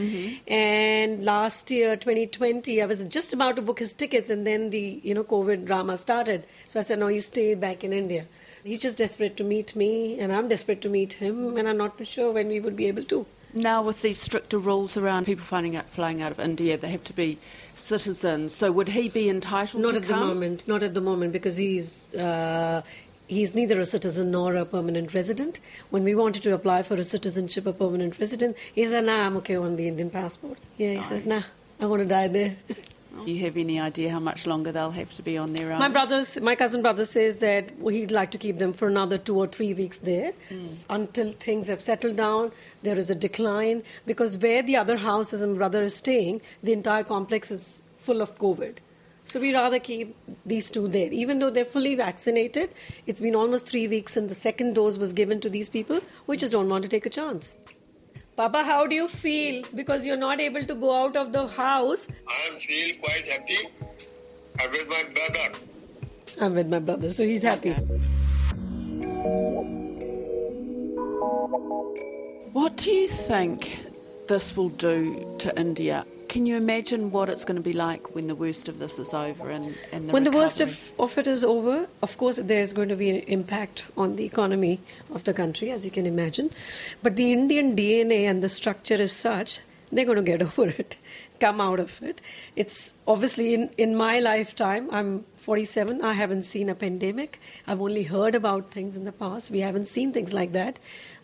and 0.48 1.24
last 1.24 1.72
year 1.72 1.96
2020 1.96 2.82
I 2.82 2.86
was 2.86 3.04
just 3.06 3.34
about 3.34 3.56
to 3.56 3.62
book 3.62 3.80
his 3.80 3.94
tickets, 3.94 4.30
and 4.30 4.46
then 4.46 4.70
the 4.72 5.00
you 5.04 5.14
know 5.14 5.24
COVID 5.24 5.66
drama 5.66 5.98
started. 5.98 6.46
So 6.68 6.80
I 6.80 6.84
said, 6.84 7.00
no, 7.00 7.08
you 7.08 7.22
stay 7.22 7.56
back 7.56 7.84
in 7.84 7.94
India. 7.94 8.26
He's 8.64 8.80
just 8.82 8.98
desperate 8.98 9.38
to 9.38 9.44
meet 9.44 9.76
me, 9.76 10.20
and 10.20 10.32
I'm 10.32 10.48
desperate 10.48 10.82
to 10.82 10.90
meet 10.90 11.14
him, 11.14 11.58
and 11.58 11.68
I'm 11.68 11.78
not 11.78 12.06
sure 12.06 12.32
when 12.32 12.48
we 12.48 12.60
would 12.60 12.76
be 12.76 12.88
able 12.88 13.04
to. 13.06 13.26
Now, 13.54 13.82
with 13.82 14.02
these 14.02 14.18
stricter 14.20 14.58
rules 14.58 14.96
around 14.96 15.26
people 15.26 15.44
flying 15.44 15.76
out, 15.76 15.90
flying 15.90 16.22
out 16.22 16.32
of 16.32 16.40
India, 16.40 16.78
they 16.78 16.90
have 16.90 17.04
to 17.06 17.14
be 17.14 17.38
citizens. 17.76 18.54
So, 18.54 18.72
would 18.72 18.90
he 18.90 19.10
be 19.10 19.28
entitled 19.30 19.82
Not 19.84 19.92
to 19.92 19.98
at 19.98 20.04
come? 20.04 20.20
the 20.20 20.26
moment. 20.26 20.68
Not 20.68 20.84
at 20.84 20.94
the 20.94 21.02
moment 21.02 21.34
because 21.34 21.58
he's 21.58 22.14
uh, 22.14 22.82
he's 23.36 23.56
neither 23.56 23.80
a 23.80 23.86
citizen 23.86 24.32
nor 24.38 24.56
a 24.56 24.66
permanent 24.76 25.14
resident. 25.20 25.60
When 25.90 26.04
we 26.10 26.14
wanted 26.22 26.44
to 26.44 26.54
apply 26.54 26.80
for 26.84 26.96
a 26.96 27.04
citizenship 27.16 27.66
or 27.66 27.74
permanent 27.74 28.20
resident, 28.24 28.58
he 28.78 28.86
said, 28.88 29.06
"Nah, 29.06 29.20
I'm 29.26 29.38
okay 29.42 29.56
on 29.68 29.76
the 29.82 29.88
Indian 29.92 30.10
passport." 30.20 30.58
Yeah, 30.78 30.94
he 31.00 31.04
says, 31.12 31.26
"Nah, 31.26 31.44
I 31.80 31.86
want 31.92 32.02
to 32.02 32.10
die 32.18 32.28
there." 32.40 32.56
Do 33.26 33.30
you 33.32 33.42
have 33.46 33.58
any 33.58 33.78
idea 33.86 34.10
how 34.10 34.20
much 34.28 34.46
longer 34.52 34.72
they'll 34.76 34.92
have 35.00 35.14
to 35.16 35.22
be 35.22 35.34
on 35.38 35.52
their 35.56 35.72
own? 35.74 35.80
My 35.80 35.90
brothers, 35.98 36.30
my 36.50 36.56
cousin 36.62 36.82
brother 36.86 37.04
says 37.06 37.34
that 37.48 37.66
he'd 37.96 38.14
like 38.20 38.32
to 38.36 38.38
keep 38.46 38.58
them 38.64 38.72
for 38.82 38.88
another 38.88 39.18
two 39.18 39.36
or 39.42 39.48
three 39.56 39.74
weeks 39.82 39.98
there 40.12 40.32
Mm. 40.50 40.86
until 40.98 41.34
things 41.48 41.68
have 41.74 41.82
settled 41.90 42.16
down. 42.16 42.52
There 42.84 42.98
is 43.04 43.10
a 43.16 43.18
decline 43.28 43.84
because 44.12 44.38
where 44.46 44.64
the 44.70 44.78
other 44.84 44.98
houses 45.10 45.42
and 45.42 45.58
brother 45.58 45.84
is 45.90 45.96
staying, 46.06 46.40
the 46.64 46.72
entire 46.80 47.04
complex 47.04 47.52
is 47.58 47.84
full 48.08 48.22
of 48.22 48.38
COVID. 48.46 48.76
So 49.32 49.40
we 49.40 49.54
rather 49.54 49.80
keep 49.80 50.14
these 50.46 50.70
two 50.70 50.90
there, 50.90 51.10
even 51.10 51.40
though 51.40 51.50
they're 51.50 51.64
fully 51.64 51.96
vaccinated. 51.96 52.72
It's 53.08 53.22
been 53.22 53.34
almost 53.34 53.66
three 53.66 53.88
weeks, 53.88 54.18
and 54.18 54.28
the 54.28 54.36
second 54.36 54.74
dose 54.74 54.98
was 54.98 55.14
given 55.14 55.40
to 55.40 55.50
these 55.50 55.70
people. 55.70 56.02
We 56.28 56.36
just 56.36 56.52
don't 56.52 56.68
want 56.68 56.84
to 56.84 56.90
take 56.90 57.06
a 57.06 57.10
chance. 57.10 57.58
Papa, 58.36 58.66
how 58.66 58.88
do 58.88 58.94
you 58.94 59.08
feel? 59.08 59.64
Because 59.74 60.06
you're 60.06 60.18
not 60.18 60.42
able 60.42 60.66
to 60.66 60.76
go 60.76 60.94
out 60.94 61.16
of 61.16 61.32
the 61.32 61.48
house. 61.48 62.10
I 62.28 62.60
feel 62.60 62.98
quite 62.98 63.26
happy. 63.26 63.58
I'm 64.60 64.70
with 64.70 64.90
my 64.90 65.04
brother. 65.04 65.58
I'm 66.42 66.54
with 66.54 66.68
my 66.68 66.80
brother, 66.80 67.10
so 67.10 67.24
he's 67.24 67.44
happy. 67.44 67.72
What 72.52 72.76
do 72.76 72.92
you 72.92 73.08
think 73.08 73.80
this 74.28 74.58
will 74.58 74.68
do 74.68 75.36
to 75.40 75.58
India? 75.58 76.06
Can 76.32 76.46
you 76.46 76.56
imagine 76.56 77.12
what 77.12 77.30
it's 77.30 77.44
going 77.44 77.58
to 77.58 77.62
be 77.62 77.74
like 77.74 78.16
when 78.16 78.28
the 78.28 78.36
worst 78.36 78.70
of 78.70 78.80
this 78.80 78.98
is 79.00 79.14
over 79.14 79.50
and, 79.50 79.76
and 79.92 80.08
the 80.08 80.14
when 80.14 80.24
the 80.24 80.32
worst 80.32 80.62
of, 80.62 80.94
of 80.98 81.18
it 81.18 81.28
is 81.28 81.44
over, 81.44 81.90
of 82.02 82.18
course, 82.18 82.38
there's 82.38 82.72
going 82.72 82.88
to 82.88 82.96
be 82.96 83.10
an 83.10 83.18
impact 83.28 83.86
on 83.98 84.16
the 84.16 84.24
economy 84.24 84.80
of 85.14 85.26
the 85.26 85.34
country, 85.34 85.72
as 85.72 85.84
you 85.84 85.92
can 85.92 86.06
imagine. 86.06 86.50
But 87.04 87.18
the 87.18 87.34
Indian 87.34 87.76
DNA 87.76 88.22
and 88.30 88.42
the 88.42 88.48
structure 88.48 88.96
is 88.96 89.12
such, 89.12 89.60
they're 89.92 90.06
going 90.06 90.24
to 90.24 90.38
get 90.38 90.42
over 90.58 90.70
it, 90.70 90.96
come 91.42 91.60
out 91.60 91.82
of 91.82 92.02
it. 92.02 92.22
It's 92.56 92.94
obviously 93.06 93.54
in, 93.54 93.70
in 93.78 93.98
my 93.98 94.22
lifetime, 94.22 94.88
I'm 94.90 95.26
47, 95.36 96.02
I 96.02 96.14
haven't 96.14 96.44
seen 96.44 96.70
a 96.70 96.76
pandemic. 96.76 97.42
I've 97.68 97.82
only 97.82 98.04
heard 98.04 98.36
about 98.36 98.72
things 98.72 98.96
in 98.96 99.04
the 99.04 99.12
past. 99.12 99.52
We 99.52 99.60
haven't 99.60 99.90
seen 99.90 100.14
things 100.14 100.34
like 100.34 100.54
that. 100.54 100.80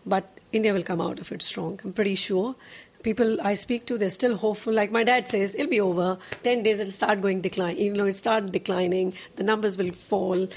But 0.06 0.37
India 0.52 0.74
will 0.74 0.84
come 0.84 1.02
out 1.02 1.20
of 1.20 1.32
it 1.32 1.42
strong, 1.42 1.80
I'm 1.84 1.94
pretty 1.94 2.16
sure 2.16 2.56
people 3.04 3.40
I 3.42 3.54
speak 3.54 3.86
to, 3.88 3.98
they're 3.98 4.10
still 4.10 4.36
hopeful. 4.36 4.74
Like 4.74 4.92
my 4.92 5.04
dad 5.04 5.28
says, 5.28 5.56
it'll 5.56 5.70
be 5.70 5.80
over. 5.80 6.18
10 6.44 6.64
days, 6.64 6.80
it'll 6.80 6.92
start 6.92 7.22
going 7.22 7.42
decline. 7.42 7.78
You 7.78 7.94
know, 7.94 8.06
it 8.06 8.16
start 8.16 8.52
declining, 8.52 9.14
the 9.36 9.44
numbers 9.44 9.78
will 9.78 9.92
fall, 9.92 10.48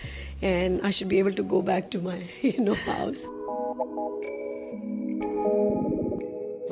and 0.43 0.81
I 0.83 0.91
should 0.91 1.09
be 1.09 1.19
able 1.19 1.35
to 1.35 1.43
go 1.43 1.63
back 1.63 1.91
to 1.93 2.01
my, 2.01 2.29
you 2.43 2.61
know, 2.61 2.75
house. 2.75 3.27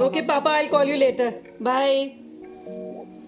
Okay, 0.07 0.23
Papa, 0.23 0.49
I'll 0.49 0.69
call 0.69 0.85
you 0.85 0.97
later. 0.97 1.35
Bye. 1.61 2.15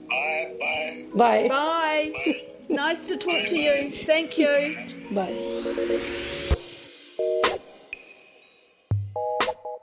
Bye, 0.09 0.53
bye. 0.59 1.07
Bye. 1.15 1.49
Bye. 1.49 2.43
nice 2.69 3.07
to 3.09 3.17
talk 3.17 3.49
to 3.49 3.57
you. 3.57 3.93
Thank 4.07 4.39
you. 4.39 4.77
Bye. 5.13 6.37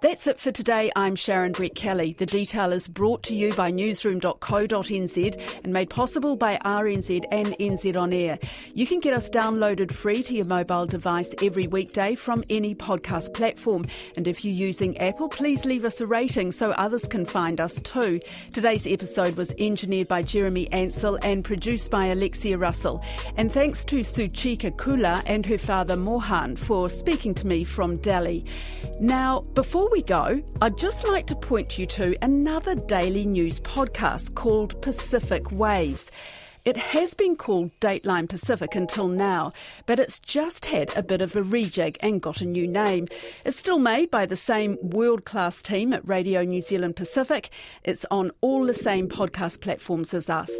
That's 0.08 0.26
it 0.26 0.40
for 0.40 0.54
today. 0.54 0.90
I'm 0.96 1.18
Sharon 1.18 1.52
Brettkelly. 1.52 2.16
The 2.16 2.26
detail 2.26 2.72
is 2.72 2.88
brought 2.88 3.24
to 3.24 3.36
you 3.36 3.52
by 3.52 3.72
newsroom.co.nz 3.72 5.60
and 5.66 5.74
made 5.74 5.90
possible 5.90 6.38
by 6.38 6.58
RNZ 6.64 7.26
and 7.30 7.48
NZ 7.48 7.98
On 7.98 8.14
Air. 8.14 8.40
You 8.74 8.88
can 8.88 9.02
get 9.02 9.14
us 9.14 9.30
downloaded 9.30 9.92
free 9.92 10.24
to 10.24 10.34
your 10.34 10.46
mobile 10.46 10.86
device 10.86 11.36
every 11.44 11.68
weekday 11.68 12.16
from 12.16 12.46
any 12.50 12.74
podcast 12.74 13.34
platform. 13.34 13.86
And 14.16 14.30
if 14.30 14.46
you're 14.46 14.54
using 14.54 14.98
Apple, 14.98 15.28
please 15.28 15.66
leave 15.66 15.84
us 15.84 16.00
a 16.00 16.06
rating 16.06 16.54
so 16.54 16.72
others 16.72 17.06
can 17.06 17.26
find 17.26 17.60
us 17.60 17.76
too. 17.82 18.22
Today's 18.54 18.88
episode 18.88 19.36
was 19.36 19.54
engineered 19.60 20.08
by 20.08 20.22
Jeremy 20.22 20.72
Ansell 20.72 21.20
and 21.22 21.44
produced 21.44 21.92
by 21.92 22.06
Alexia 22.06 22.58
Russell. 22.58 23.04
And 23.36 23.52
thanks 23.52 23.84
to 23.84 24.00
Suchika 24.00 24.72
Kula 24.72 25.22
and 25.26 25.46
her 25.46 25.58
father 25.58 25.98
Mohan 25.98 26.56
for 26.56 26.90
speaking 26.90 27.34
to 27.34 27.46
me 27.46 27.66
from 27.66 27.98
Delhi. 27.98 28.46
Now, 29.02 29.42
before 29.54 29.90
we 29.98 30.04
go, 30.04 30.44
I'd 30.62 30.78
just 30.78 31.08
like 31.08 31.26
to 31.26 31.36
point 31.36 31.80
you 31.80 31.88
to 31.88 32.16
another 32.22 32.76
daily 32.76 33.26
news 33.26 33.60
podcast 33.62 34.36
called 34.36 34.80
Pacific 34.84 35.52
Waves. 35.52 36.12
It 36.66 36.78
has 36.78 37.16
been 37.16 37.36
called 37.36 37.72
Dateline 37.80 38.30
Pacific 38.30 38.76
until 38.76 39.08
now, 39.08 39.54
but 39.88 40.00
it's 40.00 40.20
just 40.20 40.68
had 40.68 40.96
a 40.96 41.02
bit 41.02 41.22
of 41.22 41.36
a 41.36 41.42
rejig 41.42 41.98
and 42.02 42.22
got 42.22 42.42
a 42.42 42.46
new 42.46 42.68
name. 42.68 43.08
It's 43.44 43.58
still 43.58 43.80
made 43.80 44.12
by 44.12 44.28
the 44.28 44.36
same 44.36 44.78
world 44.84 45.26
class 45.26 45.64
team 45.64 45.94
at 45.94 46.08
Radio 46.08 46.44
New 46.44 46.62
Zealand 46.62 46.96
Pacific. 46.96 47.50
It's 47.84 48.06
on 48.12 48.30
all 48.42 48.68
the 48.68 48.76
same 48.76 49.08
podcast 49.08 49.62
platforms 49.62 50.14
as 50.14 50.30
us. 50.30 50.52